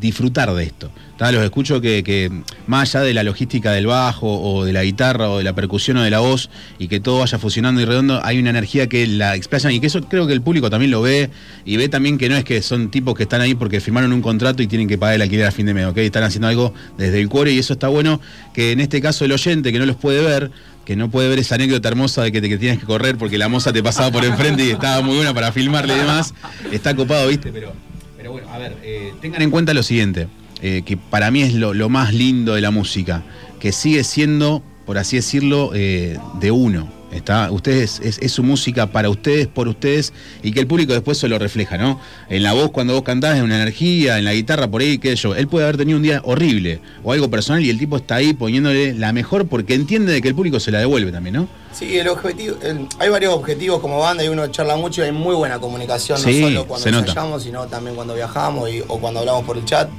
[0.00, 0.90] disfrutar de esto.
[1.30, 2.32] Los escucho que,
[2.66, 5.98] más allá de la logística del bajo o de la guitarra o de la percusión
[5.98, 9.06] o de la voz y que todo vaya fusionando y redondo, hay una energía que
[9.06, 11.30] la explayan y que eso creo que el público también lo ve
[11.64, 14.20] y ve también que no es que son tipos que están ahí porque firmaron un
[14.20, 15.98] contrato y tienen que pagar el alquiler a fin de mes, ¿ok?
[15.98, 18.20] Están haciendo algo desde el cuore y eso está bueno
[18.52, 20.50] que en este caso el oyente que no los puede ver,
[20.84, 23.72] que no puede ver esa anécdota hermosa de que tienes que correr porque la moza
[23.72, 26.34] te pasaba por enfrente y estaba muy buena para filmarle y demás,
[26.72, 27.52] está copado, ¿viste?
[27.52, 27.72] Pero,
[28.16, 30.26] pero bueno, a ver, eh, tengan en cuenta lo siguiente.
[30.62, 33.22] Eh, que para mí es lo, lo más lindo de la música,
[33.60, 36.88] que sigue siendo, por así decirlo, eh, de uno.
[37.12, 41.18] Está, ustedes, es, es su música para ustedes, por ustedes, y que el público después
[41.18, 42.00] se lo refleja, ¿no?
[42.30, 45.10] En la voz, cuando vos cantás, es una energía, en la guitarra, por ahí, qué
[45.10, 45.34] sé yo.
[45.34, 48.32] Él puede haber tenido un día horrible o algo personal y el tipo está ahí
[48.32, 51.48] poniéndole la mejor porque entiende de que el público se la devuelve también, ¿no?
[51.74, 55.12] Sí, el objetivo, el- hay varios objetivos como banda y uno charla mucho y hay
[55.12, 59.20] muy buena comunicación, Sí, no solo cuando ensayamos, sino también cuando viajamos y- o cuando
[59.20, 59.90] hablamos por el chat.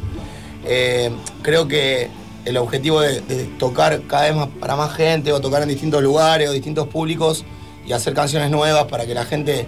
[0.65, 2.09] Eh, creo que
[2.45, 6.01] el objetivo de, de tocar cada vez más para más gente o tocar en distintos
[6.03, 7.45] lugares o distintos públicos
[7.85, 9.67] y hacer canciones nuevas para que la gente eh,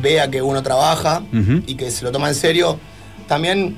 [0.00, 1.22] vea que uno trabaja
[1.66, 2.78] y que se lo toma en serio.
[3.28, 3.76] También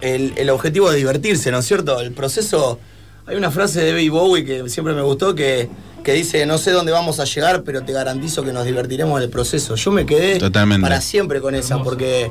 [0.00, 2.00] el, el objetivo es divertirse, ¿no es cierto?
[2.00, 2.78] El proceso.
[3.26, 5.68] Hay una frase de Baby Bowie que siempre me gustó que,
[6.02, 9.24] que dice: No sé dónde vamos a llegar, pero te garantizo que nos divertiremos en
[9.24, 9.76] el proceso.
[9.76, 10.82] Yo me quedé Totalmente.
[10.82, 12.30] para siempre con esa, porque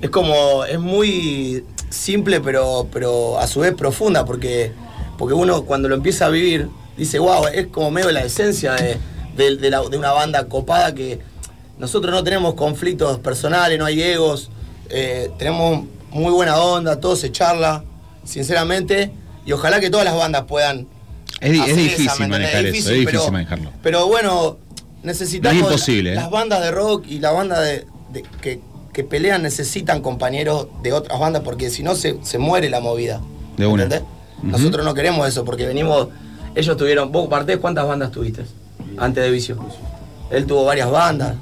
[0.00, 0.64] es como.
[0.64, 4.72] Es muy simple, pero, pero a su vez profunda, porque,
[5.18, 8.96] porque uno cuando lo empieza a vivir dice: Wow, es como medio la esencia de,
[9.36, 11.20] de- de la- de una banda copada que
[11.78, 14.50] nosotros no tenemos conflictos personales, no hay egos,
[14.90, 17.84] eh, tenemos muy buena onda, todo se charla,
[18.24, 19.10] sinceramente,
[19.46, 20.86] y ojalá que todas las bandas puedan.
[21.40, 23.70] Es, es hacer esa, difícil manejar eso, es difícil pero, manejarlo.
[23.82, 24.58] Pero bueno,
[25.02, 25.58] necesitamos.
[25.58, 26.14] No es imposible, ¿eh?
[26.16, 28.60] Las bandas de rock y la banda de, de- que,
[29.00, 33.22] que pelean necesitan compañeros de otras bandas porque si no se, se muere la movida.
[33.56, 33.88] De una.
[34.42, 36.08] Nosotros no queremos eso porque venimos.
[36.54, 37.10] Ellos tuvieron.
[37.10, 38.44] ¿Vos, Bartés, cuántas bandas tuviste
[38.98, 39.56] antes de Vicio?
[40.30, 41.34] Él tuvo varias bandas.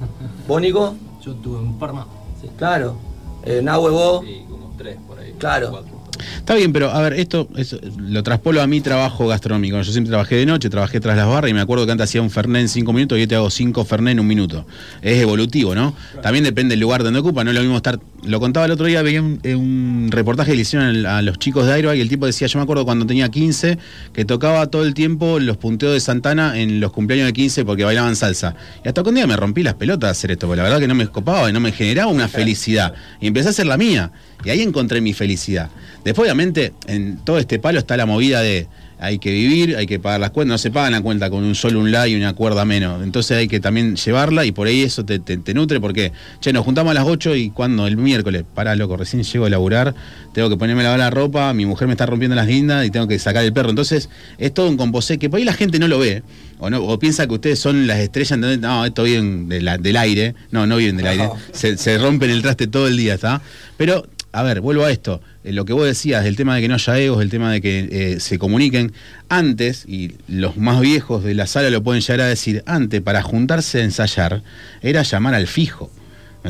[0.47, 0.94] ¿Vos, Nico?
[1.21, 2.07] Yo tuve un par más.
[2.40, 2.97] Sí, Claro.
[3.44, 4.25] Eh, Nahue, vos.
[4.25, 5.35] Sí, como tres por ahí.
[5.38, 5.71] Claro.
[5.71, 5.98] cuatro.
[6.39, 9.81] Está bien, pero a ver, esto es- lo traspolo a mi trabajo gastronómico.
[9.81, 12.23] Yo siempre trabajé de noche, trabajé tras las barras y me acuerdo que antes hacía
[12.23, 14.67] un Fernet en cinco minutos y yo te hago cinco Fernet en un minuto.
[15.03, 15.95] Es evolutivo, ¿no?
[16.23, 17.99] También depende del lugar donde ocupa, no es lo mismo estar.
[18.25, 21.67] Lo contaba el otro día, veía un, eh, reportaje que le hicieron a los chicos
[21.67, 23.79] de Airbag y el tipo decía, yo me acuerdo cuando tenía 15,
[24.13, 27.85] que tocaba todo el tiempo los punteos de Santana en los cumpleaños de 15 porque
[27.85, 28.57] bailaban salsa.
[28.85, 30.81] Y hasta que un día me rompí las pelotas a hacer esto, porque la verdad
[30.81, 32.93] que no me escopaba y no me generaba una felicidad.
[33.21, 34.11] Y empecé a hacer la mía.
[34.45, 35.71] Y ahí encontré mi felicidad.
[36.05, 38.67] Después, obviamente, en todo este palo está la movida de
[39.01, 41.55] hay que vivir, hay que pagar las cuentas, no se pagan la cuenta con un
[41.55, 43.03] solo un la y una cuerda menos.
[43.03, 46.53] Entonces hay que también llevarla y por ahí eso te, te- te nutre porque, che,
[46.53, 49.95] nos juntamos a las 8 y cuando el miércoles, pará loco, recién llego a laburar,
[50.33, 52.91] tengo que ponerme a lavar la ropa, mi mujer me está rompiendo las guindas y
[52.91, 53.71] tengo que sacar el perro.
[53.71, 54.09] Entonces
[54.39, 56.23] es todo un composé que por ahí la gente no lo ve
[56.59, 58.59] o, no, o piensa que ustedes son las estrellas, ¿entendés?
[58.59, 62.31] No, esto viene de la- del aire, no, no vienen del aire, se, se rompen
[62.31, 63.41] el traste todo el día, ¿está?
[63.77, 64.07] Pero
[64.38, 65.20] a ver, vuelvo a esto.
[65.44, 67.61] Eh, lo que vos decías, el tema de que no haya egos, el tema de
[67.61, 68.92] que eh, se comuniquen.
[69.29, 73.22] Antes, y los más viejos de la sala lo pueden llegar a decir, antes para
[73.22, 74.42] juntarse a ensayar
[74.81, 75.90] era llamar al fijo.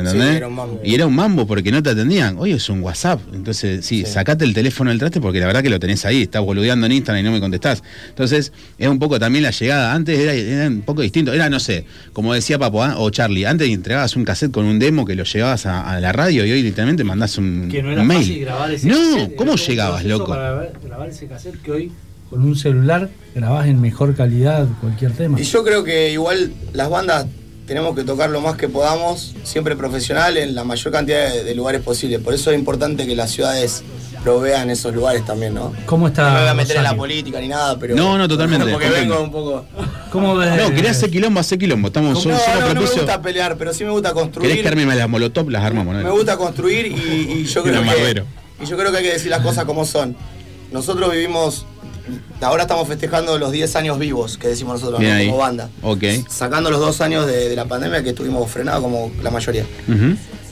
[0.03, 0.37] ¿Me Sí, entendés?
[0.37, 0.81] era un mambo.
[0.83, 2.35] Y era un mambo porque no te atendían.
[2.37, 3.19] Hoy es un WhatsApp.
[3.33, 4.11] Entonces, sí, Sí.
[4.11, 6.23] sacate el teléfono del traste porque la verdad que lo tenés ahí.
[6.23, 7.83] Estás boludeando en Instagram y no me contestás.
[8.09, 9.93] Entonces, es un poco también la llegada.
[9.93, 11.33] Antes era, era un poco distinto.
[11.33, 12.95] Era, no sé, como decía Papo ¿ah?
[12.97, 16.11] o Charlie, antes entregabas un cassette con un demo que lo llevabas a, a la
[16.11, 18.19] radio y hoy literalmente mandás un, Que no era un mail.
[18.21, 20.27] fácil grabar ese no, cassette, ¿cómo llegabas, loco?
[20.27, 21.91] Para grabar- grabar ese cassette que hoy
[22.29, 25.39] con un celular grabás en mejor calidad cualquier tema.
[25.39, 27.25] Y yo creo que igual las bandas
[27.69, 31.55] tenemos que tocar lo más que podamos, siempre profesional, en la mayor cantidad de, de
[31.55, 32.19] lugares posibles.
[32.19, 33.83] Por eso es importante que las ciudades
[34.23, 35.71] provean esos lugares también, ¿no?
[35.85, 37.01] ¿Cómo está No me voy a meter en la Rosario?
[37.01, 37.95] política ni nada, pero.
[37.95, 39.13] No, no, totalmente, Porque comprendo.
[39.15, 39.65] vengo un poco.
[40.11, 40.57] ¿Cómo ves?
[40.57, 41.87] No, querés hacer quilombo, hacer quilombo.
[41.89, 42.95] Estamos No, son- no, solo no me propicio.
[43.03, 44.49] gusta pelear, pero sí me gusta construir.
[44.49, 45.49] ¿Querés que arme las molotov?
[45.49, 46.01] Las armamos, ¿no?
[46.03, 46.91] Me gusta construir y,
[47.41, 48.23] y yo creo que
[48.61, 50.17] y yo creo que hay que decir las cosas como son.
[50.71, 51.65] Nosotros vivimos
[52.41, 55.69] ahora estamos festejando los 10 años vivos que decimos nosotros como banda.
[55.81, 56.03] Ok.
[56.29, 59.65] Sacando los dos años de, de la pandemia que estuvimos frenados como la mayoría.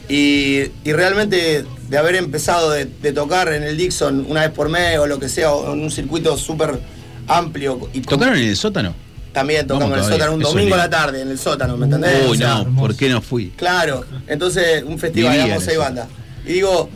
[0.09, 4.69] Y, y realmente de haber empezado de, de tocar en el Dixon una vez por
[4.69, 6.79] mes o lo que sea, o en un circuito súper
[7.27, 7.89] amplio.
[7.93, 8.93] Y con- ¿Tocaron en el sótano?
[9.33, 11.85] También tocamos en el sótano, un eso domingo a la tarde en el sótano, ¿me
[11.85, 12.25] entendés?
[12.25, 13.49] O Uy, sea, no, ¿por qué no fui?
[13.51, 16.07] Claro, entonces un festival, en seis bandas.
[16.45, 16.89] Y digo,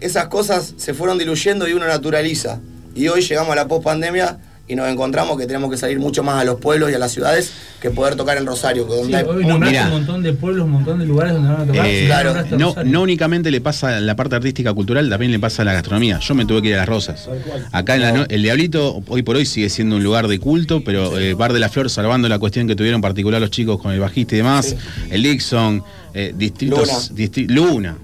[0.00, 2.60] esas cosas se fueron diluyendo y uno naturaliza.
[2.94, 6.22] Y hoy llegamos a la post pandemia y nos encontramos que tenemos que salir mucho
[6.22, 8.86] más a los pueblos y a las ciudades que poder tocar en Rosario.
[8.86, 9.86] Que donde Sí, hay hoy un- nombraste Mirá.
[9.86, 11.84] un montón de pueblos, un montón de lugares donde van a tocar.
[11.86, 15.62] Eh, claro, no, no únicamente le pasa a la parte artística cultural, también le pasa
[15.62, 16.20] a la gastronomía.
[16.20, 17.28] Yo me tuve que ir a las rosas.
[17.72, 21.18] Acá en la el Diablito, hoy por hoy sigue siendo un lugar de culto, pero
[21.18, 23.92] eh, Bar de la Flor, salvando la cuestión que tuvieron en particular los chicos con
[23.92, 24.76] el bajista y demás, Sí.
[25.10, 25.82] el Dixon,
[26.14, 26.78] eh, distritos,
[27.10, 27.20] Luna.
[27.20, 27.96] distri- Luna,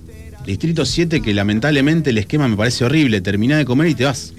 [0.45, 3.21] Distrito 7, que lamentablemente el esquema me parece horrible.
[3.21, 4.33] Terminás de comer y te vas.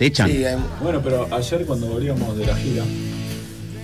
[0.00, 0.30] Te echan.
[0.30, 2.82] Sí, hay- Bueno, pero ayer cuando volvíamos de la gira,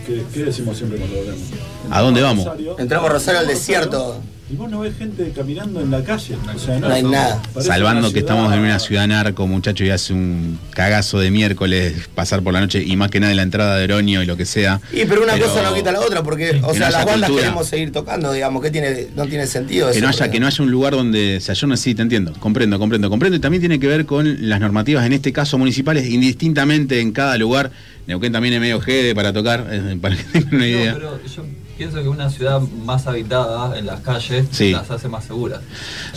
[0.06, 1.42] ¿qué, qué decimos siempre cuando volvemos?
[1.90, 2.46] ¿A dónde vamos?
[2.46, 2.78] Rosario.
[2.78, 4.16] entramos a Rosario al desierto.
[4.48, 6.36] Y vos no ves gente caminando en la calle.
[6.54, 7.42] O sea, No hay nada.
[7.60, 12.08] Salvando que ciudad- estamos en una ciudad narco, muchacho, y hace un cagazo de miércoles
[12.14, 14.36] pasar por la noche y más que nada en la entrada de Oroño y lo
[14.36, 14.80] que sea.
[14.92, 17.42] Y pero una cosa no quita la otra, porque, o sea, no las bandas cultura.
[17.42, 20.00] queremos seguir tocando, digamos, que tiene, no tiene sentido Que eso.
[20.02, 23.10] no, haya, que no haya un lugar donde se ayorne, sí, te entiendo, comprendo, comprendo,
[23.10, 23.36] comprendo.
[23.36, 27.36] Y también tiene que ver con las normativas, en este caso municipales, indistintamente en cada
[27.36, 27.72] lugar.
[28.06, 30.92] Neuquén también es medio jede para tocar, eh, para que tengan una idea.
[30.92, 31.42] No, pero yo
[31.76, 34.72] pienso que una ciudad más habitada en las calles Sí.
[34.72, 35.60] las hace más seguras.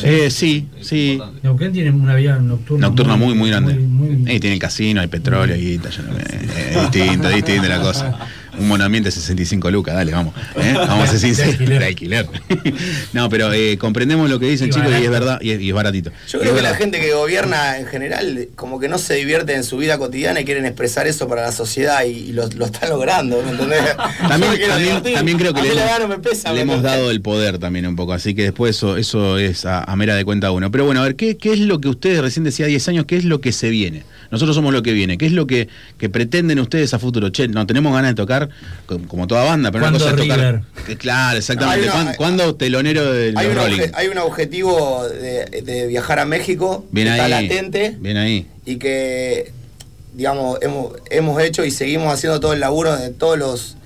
[0.03, 1.19] Eh, sí, Es sí.
[1.43, 2.87] Neuquén tiene una vida nocturna.
[2.87, 3.73] Nocturna muy, muy grande.
[3.75, 7.29] muy- muy- Eh, tiene el casino, hay petróleo, y guita, yo no- eh, es distinto,
[7.29, 8.17] es distinto la cosa.
[8.59, 10.33] Un monoambiente 65 lucas, dale, vamos.
[10.57, 10.73] ¿eh?
[10.75, 11.53] Vamos a ser sinceros.
[11.53, 11.79] alquiler.
[11.79, 12.27] De alquiler.
[13.13, 15.69] no, pero eh, comprendemos lo que dicen, Y chicos, y es verdad, y es, y
[15.69, 16.11] es baratito.
[16.27, 19.53] Yo creo es que la gente que gobierna en general como que no se divierte
[19.55, 22.65] en su vida cotidiana y quieren expresar eso para la sociedad y, y lo, lo
[22.65, 23.79] están logrando, ¿me entendés?
[24.27, 26.97] También, también, creo que le, hemos- gana me pesa, le ¿me hemos entendés?
[26.99, 30.15] dado el poder también un poco, así que después eso, eso es a, a mera
[30.15, 30.69] de cuenta uno.
[30.71, 33.05] Pero bueno, a ver, ¿qué, ¿qué es lo que ustedes recién decía 10 años?
[33.05, 34.03] ¿Qué es lo que se viene?
[34.31, 35.17] Nosotros somos lo que viene.
[35.17, 35.67] ¿Qué es lo que,
[35.97, 37.29] que pretenden ustedes a futuro?
[37.29, 38.48] Che, no tenemos ganas de tocar
[38.85, 40.39] como, como toda banda, pero una ¿Cuándo cosa es tocar.
[40.39, 40.61] River?
[40.85, 41.81] Que Claro, exactamente.
[41.81, 43.81] Hay una- ¿Cuán- ¿Cuándo telonero de Hay Rolling?
[43.93, 47.47] hay un objetivo de, de viajar a México Bien que está ahí.
[47.47, 48.47] latente Bien ahí.
[48.65, 49.51] y que
[50.13, 53.77] digamos hemos, hemos hecho y seguimos haciendo todo el laburo en todos los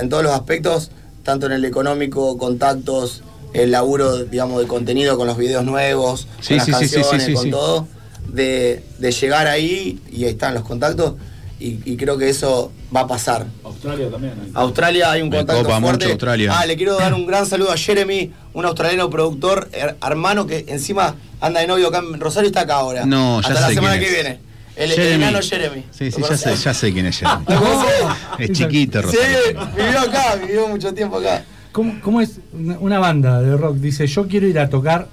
[0.00, 0.90] en todos los aspectos
[1.22, 6.56] tanto en el económico contactos el laburo digamos de contenido con los videos nuevos Sí,
[6.56, 7.50] con sí, las sí, sí, canciones sí, sí, con sí.
[7.50, 7.88] todo
[8.28, 11.14] de, de llegar ahí y ahí están los contactos
[11.58, 14.34] y, y creo que eso va a pasar Australia también.
[14.44, 14.50] hay.
[14.54, 16.04] Australia hay un Me contacto copa fuerte.
[16.04, 16.52] mucho Australia.
[16.58, 20.64] Ah, le quiero dar un gran saludo a Jeremy, un australiano productor, her- hermano que
[20.68, 23.06] encima anda de novio acá en Rosario y está acá ahora.
[23.06, 24.40] No, ya Hasta la sé semana quién que viene.
[24.76, 25.14] El, el Jeremy.
[25.24, 25.84] enano Jeremy.
[25.90, 27.44] Sí, sí, ¿Lo ya sé, ya sé quién es Jeremy.
[27.48, 28.38] ¿Lo?
[28.38, 29.68] Es chiquito, Sí, Rosario.
[29.74, 31.42] vivió acá, vivió mucho tiempo acá.
[31.72, 33.76] ¿Cómo, cómo es una, una banda de rock?
[33.76, 35.08] Dice, yo quiero ir a tocar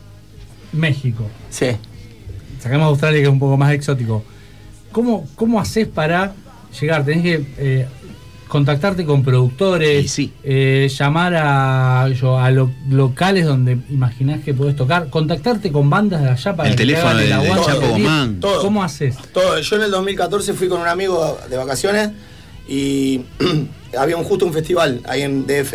[0.73, 1.25] México.
[1.49, 1.67] Sí.
[2.59, 4.23] Sacamos a Australia que es un poco más exótico.
[4.93, 6.33] ¿Cómo, cómo haces para
[6.79, 7.03] llegar?
[7.03, 7.87] Tenés que eh,
[8.47, 10.31] contactarte con productores, sí.
[10.43, 16.21] eh, llamar a, yo, a lo- locales donde imaginás que podés tocar, contactarte con bandas
[16.21, 17.73] de allá para El que te teléfono hagan el del- del aguante.
[17.73, 18.39] Chapo Guzmán.
[18.61, 19.17] ¿Cómo haces?
[19.33, 19.59] Todo.
[19.59, 22.11] Yo en el 2014 fui con un amigo de vacaciones
[22.69, 23.21] y
[23.97, 25.73] había un, justo un festival ahí en DF.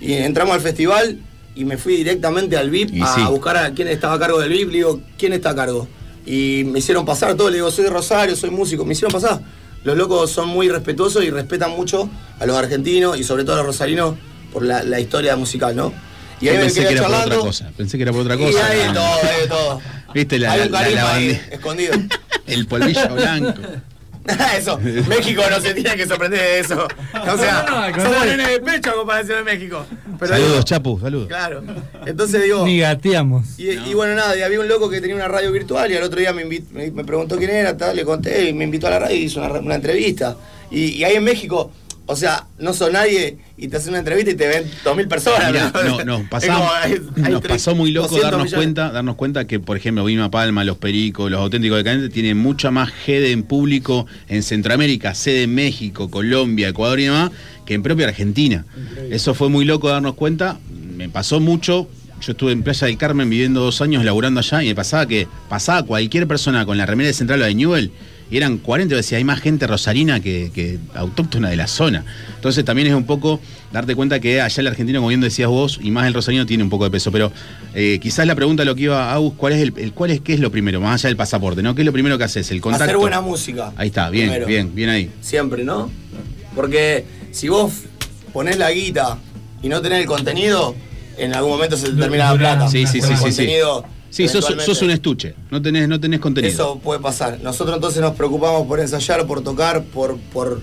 [0.00, 1.18] Y entramos al festival
[1.54, 3.22] y me fui directamente al VIP Y a sí.
[3.30, 4.68] buscar a quién estaba a cargo del VIP.
[4.70, 5.88] Le digo, ¿quién está a cargo?
[6.26, 7.48] Y me hicieron pasar todo.
[7.50, 8.84] Le digo, soy de Rosario, soy músico.
[8.84, 9.40] Me hicieron pasar.
[9.84, 12.08] Los locos son muy respetuosos y respetan mucho
[12.38, 14.14] a los argentinos y sobre todo a los rosarinos
[14.52, 15.92] por la, la historia musical, ¿no?
[16.40, 17.70] Y ahí pensé que era por otra cosa.
[17.76, 18.66] Pensé que era por otra Y cosa.
[18.66, 19.80] hay de todo, de todo.
[20.14, 21.94] Viste la, hay la, un la- la ahí, escondido.
[22.46, 23.60] El polvillo blanco.
[24.56, 26.86] eso, México no se tiene que sorprender de eso.
[26.86, 29.84] O sea, No, no, al somos nenes de pecho a comparación de México.
[30.18, 31.28] Pero saludos, digo, Chapu, saludos.
[31.28, 31.62] Claro.
[32.06, 32.64] Entonces digo.
[32.64, 33.58] Ni gateamos.
[33.58, 36.02] Y, y bueno, nada, y había un loco que tenía una radio virtual y al
[36.04, 38.86] otro día me, invit- me, me preguntó quién era, tal, le conté y me invitó
[38.86, 40.36] a la radio y hizo una, una entrevista.
[40.70, 41.72] Y, y ahí en México,
[42.12, 45.08] o sea, no sos nadie y te hacen una entrevista y te ven dos mil
[45.08, 45.50] personas.
[45.52, 46.04] Mirá, ¿no?
[46.04, 48.64] no, pasamos- como, hay- hay nos pasó muy loco 200 darnos millones.
[48.66, 52.70] cuenta, darnos cuenta que, por ejemplo, Vilma Palma, Los Pericos, Los Auténticos Decadentes tienen mucha
[52.70, 57.30] más sede en público en Centroamérica, sede en México, Colombia, Ecuador y demás,
[57.66, 58.64] que en propia Argentina.
[59.10, 60.58] Eso fue muy loco darnos cuenta.
[60.96, 61.88] Me pasó mucho.
[62.20, 65.26] Yo estuve en Playa del Carmen viviendo dos años laburando allá y me pasaba que
[65.48, 67.90] pasaba cualquier persona con la remera de Central o de Newell
[68.32, 72.02] y eran 40, y decía, hay más gente rosarina que, que autóctona de la zona.
[72.34, 73.38] Entonces también es un poco
[73.72, 76.62] darte cuenta que allá el argentino, como bien decías vos, y más el rosarino tiene
[76.64, 77.12] un poco de peso.
[77.12, 77.30] Pero
[77.74, 80.22] eh, quizás la pregunta lo que iba a Agus, ¿cuál es el, el- cuál es
[80.22, 80.80] qué es lo primero?
[80.80, 81.74] Más allá del pasaporte, ¿no?
[81.74, 82.50] ¿Qué es lo primero que haces?
[82.50, 82.84] El contacto.
[82.84, 83.72] Hacer buena música.
[83.76, 84.46] Ahí está, bien, primero.
[84.46, 85.10] bien, bien ahí.
[85.20, 85.90] Siempre, ¿no?
[86.54, 87.72] Porque si vos
[88.32, 89.18] ponés la guita
[89.62, 90.74] y no tenés el contenido,
[91.18, 92.68] en algún momento se te termina la plata.
[92.68, 93.46] Sí, sí, Con sí, el sí, sí.
[94.12, 96.52] Sí, sos, sos un estuche, no tenés, no tenés contenido.
[96.52, 97.40] Eso puede pasar.
[97.42, 100.60] Nosotros entonces nos preocupamos por ensayar, por tocar, por, por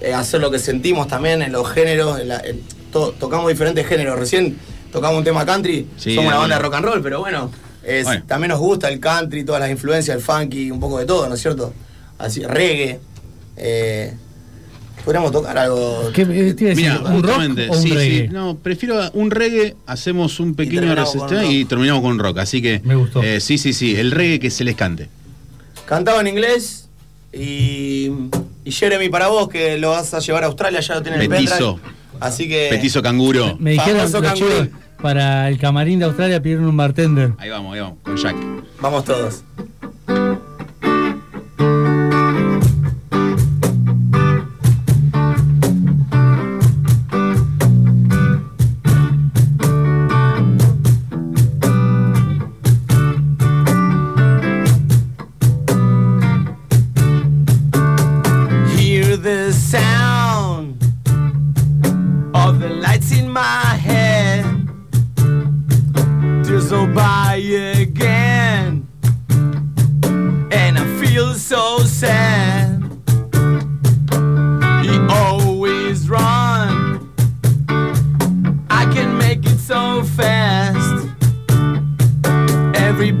[0.00, 2.18] eh, hacer lo que sentimos también en los géneros.
[2.18, 4.18] en la- en to- tocamos diferentes géneros.
[4.18, 4.58] Recién
[4.90, 7.50] tocamos un tema country, Sí, somos una banda de rock and roll, pero bueno,
[7.84, 8.24] es- Bueno.
[8.26, 11.34] también nos gusta el country, todas las influencias, el funky, un poco de todo, ¿no
[11.34, 11.74] es cierto?
[12.16, 13.00] Así, reggae.
[13.58, 14.14] Eh,
[15.08, 16.10] podríamos tocar algo.
[16.12, 17.38] ¿Qué, decir, Mira, ¿Un rock
[17.70, 18.26] o un sí, reggae?
[18.26, 18.28] sí.
[18.30, 22.36] No, prefiero un reggae, hacemos un pequeño resistente y terminamos con rock.
[22.40, 22.82] Así que.
[22.84, 23.22] Me gustó.
[23.22, 23.96] eh, sí, sí, sí.
[23.96, 25.08] El reggae que se les cante.
[25.86, 26.90] Cantaba en inglés
[27.32, 28.10] y,
[28.66, 31.32] y Jeremy para vos, que lo vas a llevar a Australia, ya lo tienen en
[31.32, 31.76] el Petizo.
[31.76, 31.96] pendrive.
[32.20, 32.66] Así que.
[32.68, 33.56] Petizo canguro.
[33.58, 34.12] Me dijeron
[35.00, 37.32] para el camarín de Australia pidieron un bartender.
[37.38, 38.36] Ahí vamos, ahí vamos, con Jack.
[38.78, 39.42] Vamos todos.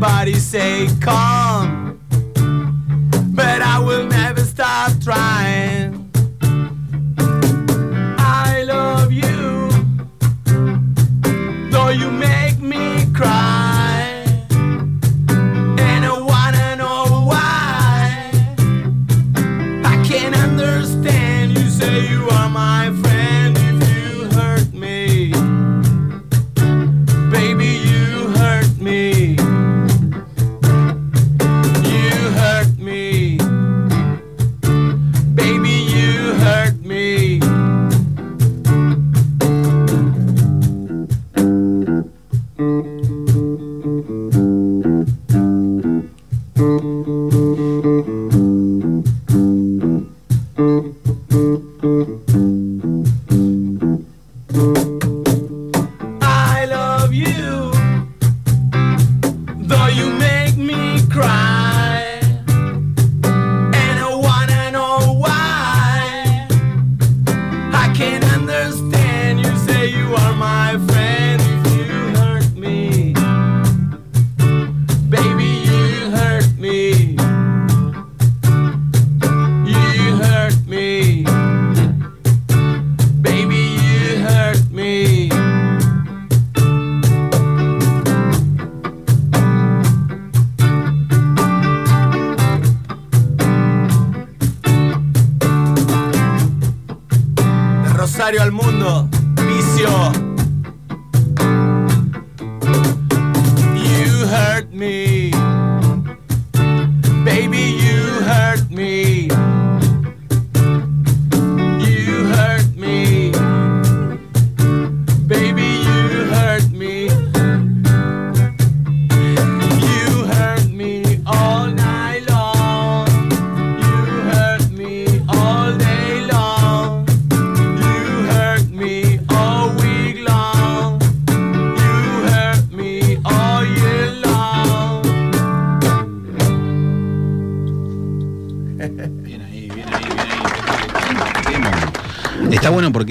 [0.00, 1.77] everybody say calm.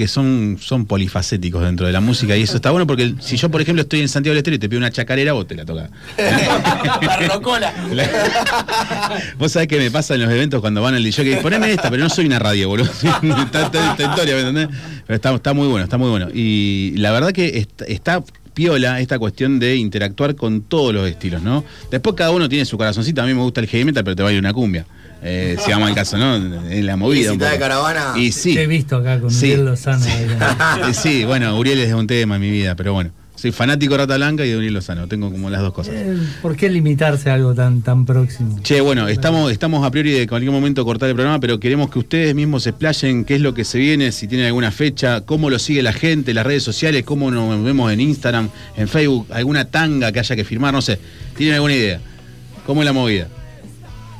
[0.08, 3.60] Son, son polifacéticos dentro de la música y eso está bueno porque si yo, por
[3.60, 5.90] ejemplo, estoy en Santiago del Estero y te pido una chacarera, vos te la tocas.
[9.38, 11.90] Vos sabés qué me pasa en los eventos cuando van al DJ que poneme esta,
[11.90, 12.90] pero no soy una radio, boludo.
[12.92, 14.68] está, está- está historia, ¿me entendés?
[15.06, 16.28] Pero está, está muy bueno, está muy bueno.
[16.32, 18.22] Y la verdad que está, está
[18.54, 21.64] piola esta cuestión de interactuar con todos los estilos, ¿no?
[21.90, 23.22] Después cada uno tiene su corazoncito.
[23.22, 24.84] A mí me gusta el heavy metal, pero te va a ir una cumbia.
[25.22, 26.36] Eh, si vamos al caso, ¿no?
[26.36, 27.32] En la movida.
[27.34, 28.14] Y de caravana.
[28.16, 28.54] Y sí.
[28.54, 29.46] Te he visto acá con Sí.
[29.46, 30.04] Uriel Lozano.
[30.92, 33.10] sí, bueno, Uriel es un tema en mi vida, pero bueno.
[33.34, 35.06] Soy fanático de Rata Blanca y de Uriel Lozano.
[35.06, 35.94] Tengo como las dos cosas.
[35.96, 38.58] Eh, ¿Por qué limitarse a algo tan, tan próximo?
[38.64, 42.00] Che, bueno, estamos, estamos a priori de cualquier momento cortar el programa, pero queremos que
[42.00, 45.50] ustedes mismos se explayen qué es lo que se viene, si tienen alguna fecha, cómo
[45.50, 49.66] lo sigue la gente, las redes sociales, cómo nos vemos en Instagram, en Facebook, alguna
[49.66, 50.98] tanga que haya que firmar, no sé.
[51.36, 52.00] ¿Tienen alguna idea?
[52.66, 53.28] ¿Cómo es la movida?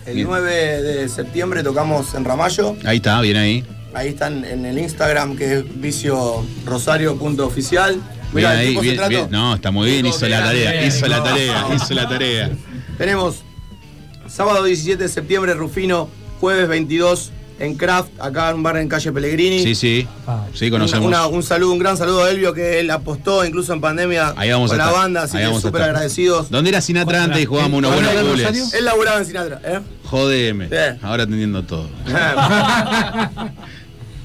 [0.08, 0.26] El Bien.
[0.26, 2.74] 9 de septiembre tocamos en Ramallo.
[2.86, 3.62] Ahí está, bien ahí.
[3.92, 8.00] Ahí están en el Instagram que es viciorosario.oficial.
[8.34, 9.28] El ahí, se bien.
[9.30, 12.50] No, está muy bien, hizo la tarea, hizo la tarea, hizo la tarea.
[12.96, 13.42] Tenemos
[14.26, 16.08] sábado 17 de septiembre Rufino,
[16.40, 19.62] jueves 22 en Craft, acá en un bar en calle Pellegrini.
[19.62, 20.06] Sí, sí.
[20.54, 21.06] Sí, conocemos.
[21.06, 24.50] Una- un saludo, un gran saludo a Elvio que él apostó incluso en pandemia Ahí
[24.50, 25.94] vamos con a la banda, así Ahí que vamos a súper estar.
[25.96, 26.50] agradecidos.
[26.50, 28.74] ¿Dónde era Sinatra antes y jugábamos unos ¿Ahora buenos goles?
[28.74, 29.80] Él laburaba en Sinatra, ¿eh?
[30.04, 30.68] Jodeme.
[31.02, 31.88] Ahora atendiendo todo.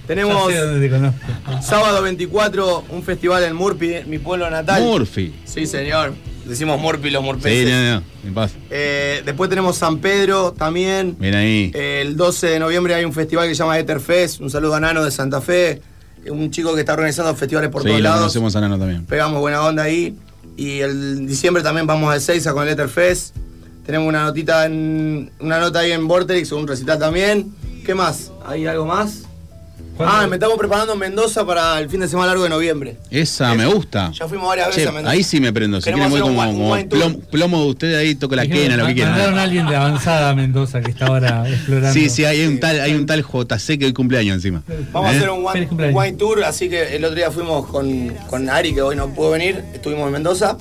[0.08, 0.52] Tenemos
[1.62, 4.82] sábado 24 un festival en Murphy, mi pueblo natal.
[4.84, 5.34] Murphy.
[5.46, 6.14] Sí, señor.
[6.46, 7.70] Decimos Murphy los Sí, murpenses.
[7.70, 8.56] no, no, me pasa.
[8.70, 11.16] Eh, después tenemos San Pedro también.
[11.20, 11.72] Bien ahí.
[11.74, 14.42] El 12 de noviembre hay un festival que se llama Etherfest.
[14.42, 15.82] Un saludo a Nano de Santa Fe.
[16.30, 18.20] Un chico que está organizando festivales por sí, todos lados.
[18.20, 19.06] conocemos a Nano también.
[19.06, 20.16] Pegamos buena onda ahí.
[20.58, 23.36] Y el diciembre también vamos a Seiza con el Etherfest.
[23.86, 27.54] Tenemos una notita en, una nota ahí en Vortex, un recital también.
[27.86, 28.32] ¿Qué más?
[28.46, 29.24] ¿Hay algo más?
[29.96, 30.16] ¿Cuándo?
[30.16, 32.98] Ah, me estamos preparando en Mendoza para el fin de semana largo de noviembre.
[33.12, 34.12] Esa me gusta.
[34.12, 35.12] Ya fuimos varias veces Che, a Mendoza.
[35.14, 35.80] ahí sí me prendo.
[35.82, 37.00] Si quieren voy como, un como wine tour.
[37.02, 39.38] plom- plomo de ustedes ahí, toco la quena, lo que Mandaron a quieran.
[39.40, 41.94] alguien de avanzada a Mendoza que está ahora explorando.
[41.94, 44.64] Sí, sí, hay un tal, hay un tal JC que hoy cumpleaños encima.
[44.92, 45.18] Vamos a ¿Eh?
[45.18, 45.46] hacer un
[45.96, 49.32] wine tour, así que el otro día fuimos con, con Ari, que hoy no pudo
[49.32, 50.58] venir, estuvimos en Mendoza,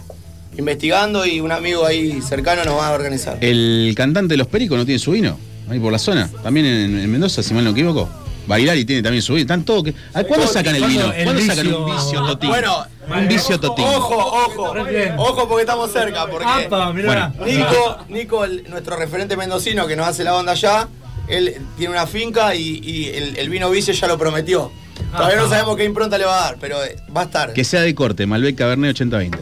[0.58, 3.38] investigando y un amigo ahí cercano nos va a organizar.
[3.40, 5.38] El cantante de Los Pericos no tiene su vino.
[5.70, 6.28] Ahí por la zona.
[6.42, 8.08] También en, en Mendoza, si mal no equivoco.
[8.46, 9.42] Bailari tiene también su vino.
[9.42, 9.84] Están todos.
[9.84, 11.12] que- ¿A ¿Cuándo sacan el ¿cuándo vino?
[11.14, 12.50] el ¿Cuándo sacan un vicio- totín?
[12.50, 12.86] Bueno,
[13.16, 13.84] un vicio totín.
[13.84, 14.74] Ojo, ojo,
[15.18, 16.92] ojo porque estamos cerca, porque ¡Apa!
[16.92, 17.32] Mirá.
[17.44, 20.88] Nico, Nico el- nuestro referente mendocino que nos hace la onda allá,
[21.28, 24.70] él tiene una finca y, y el, el vino vicio ya lo prometió.
[25.16, 26.76] Todavía no sabemos qué impronta le va a dar, pero
[27.14, 27.52] va a estar.
[27.52, 29.38] Que sea de corte, Malbec Cabernet 80-20.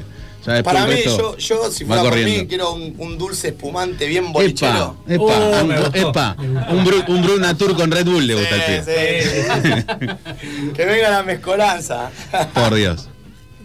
[0.46, 4.06] Ya Para el mí, yo, yo si fuera por mí, quiero un, un dulce espumante
[4.06, 4.96] bien bolichero.
[5.06, 6.36] epa, Oh, un, epa,
[6.70, 8.56] un, Bru- un Bruna Tour con Red Bull le gusta.
[8.56, 10.72] Sí, sí, sí.
[10.74, 12.10] que venga la mezcolanza.
[12.54, 13.08] Por Dios.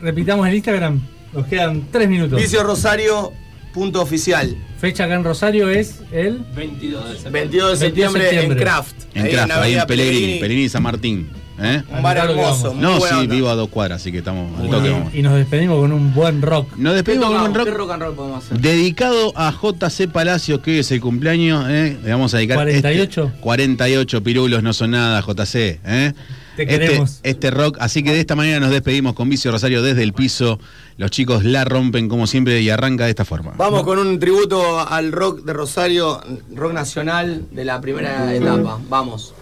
[0.01, 1.01] Repitamos el Instagram.
[1.32, 2.39] Nos quedan tres minutos.
[2.41, 3.32] Vicio Rosario,
[3.73, 4.55] punto oficial.
[4.80, 7.41] Fecha acá en Rosario es el 22 de septiembre.
[7.41, 8.57] 22 de septiembre, septiembre.
[8.57, 8.95] en Craft.
[9.15, 11.30] En Craft, ahí en Pellegrini, Pellegrini y San Martín.
[11.59, 11.83] ¿Eh?
[11.89, 12.73] Un bar hermoso.
[12.73, 13.33] No, sí, onda.
[13.33, 14.89] vivo a dos cuadras, así que estamos al toque.
[14.89, 15.13] vamos.
[15.13, 16.75] y, nos despedimos con un buen rock.
[16.77, 18.59] Nos ¿Qué, despedimos con un rock rock and roll podemos hacer?
[18.59, 21.65] dedicado a JC Palacios, que es el cumpleaños.
[21.69, 21.97] ¿eh?
[22.03, 22.57] Le vamos a dedicar.
[22.57, 23.23] 48.
[23.25, 25.79] este- 48 pirulos, no son nada, JC.
[25.85, 26.13] ¿eh?
[26.55, 27.19] Te Este- queremos.
[27.23, 27.77] Este, rock.
[27.81, 30.57] Así que de esta manera nos despedimos con Vicio Rosario desde el piso.
[30.97, 33.51] Los chicos la rompen como siempre y arranca de esta forma.
[33.57, 36.21] Vamos con un tributo al rock de Rosario,
[36.53, 38.79] rock nacional de la primera etapa.
[38.89, 39.33] Vamos.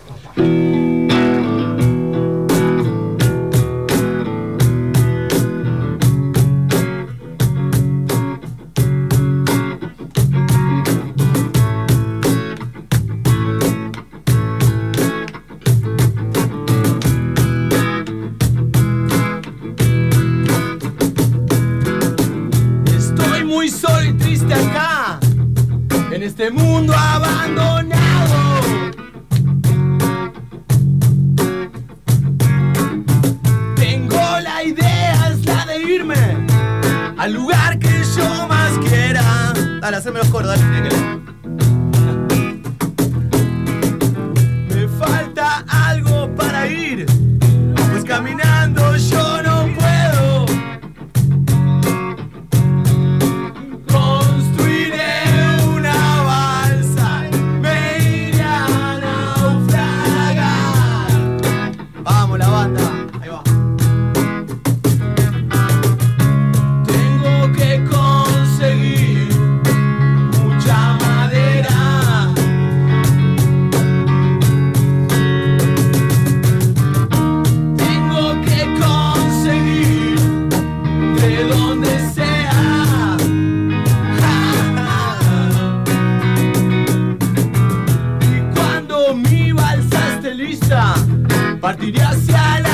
[91.63, 92.72] Partiré hacia la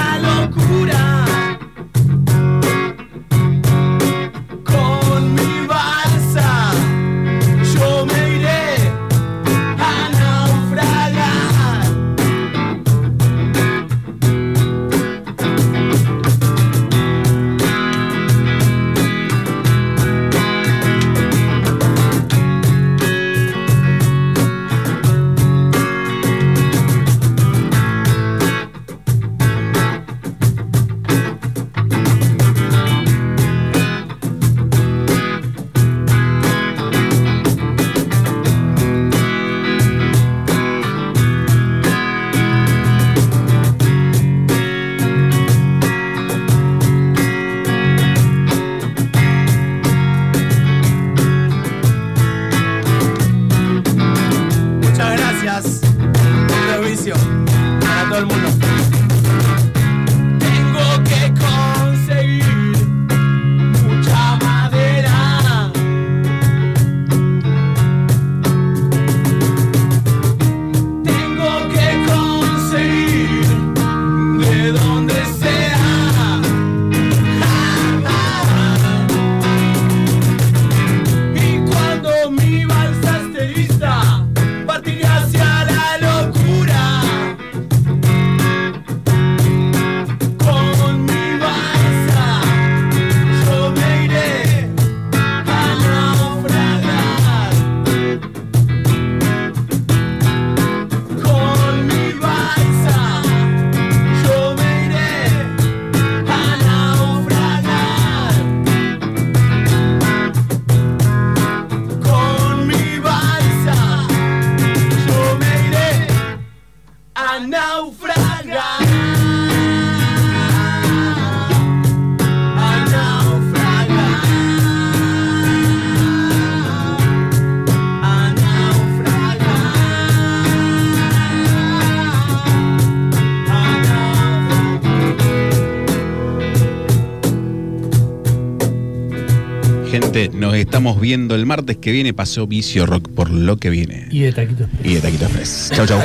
[140.79, 142.13] estamos viendo el martes que viene.
[142.13, 144.07] Pasó Vicio Rock por lo que viene.
[144.11, 144.69] Y de taquitos.
[144.81, 145.71] Y de Taquito Express.
[145.75, 145.99] Chau, chau.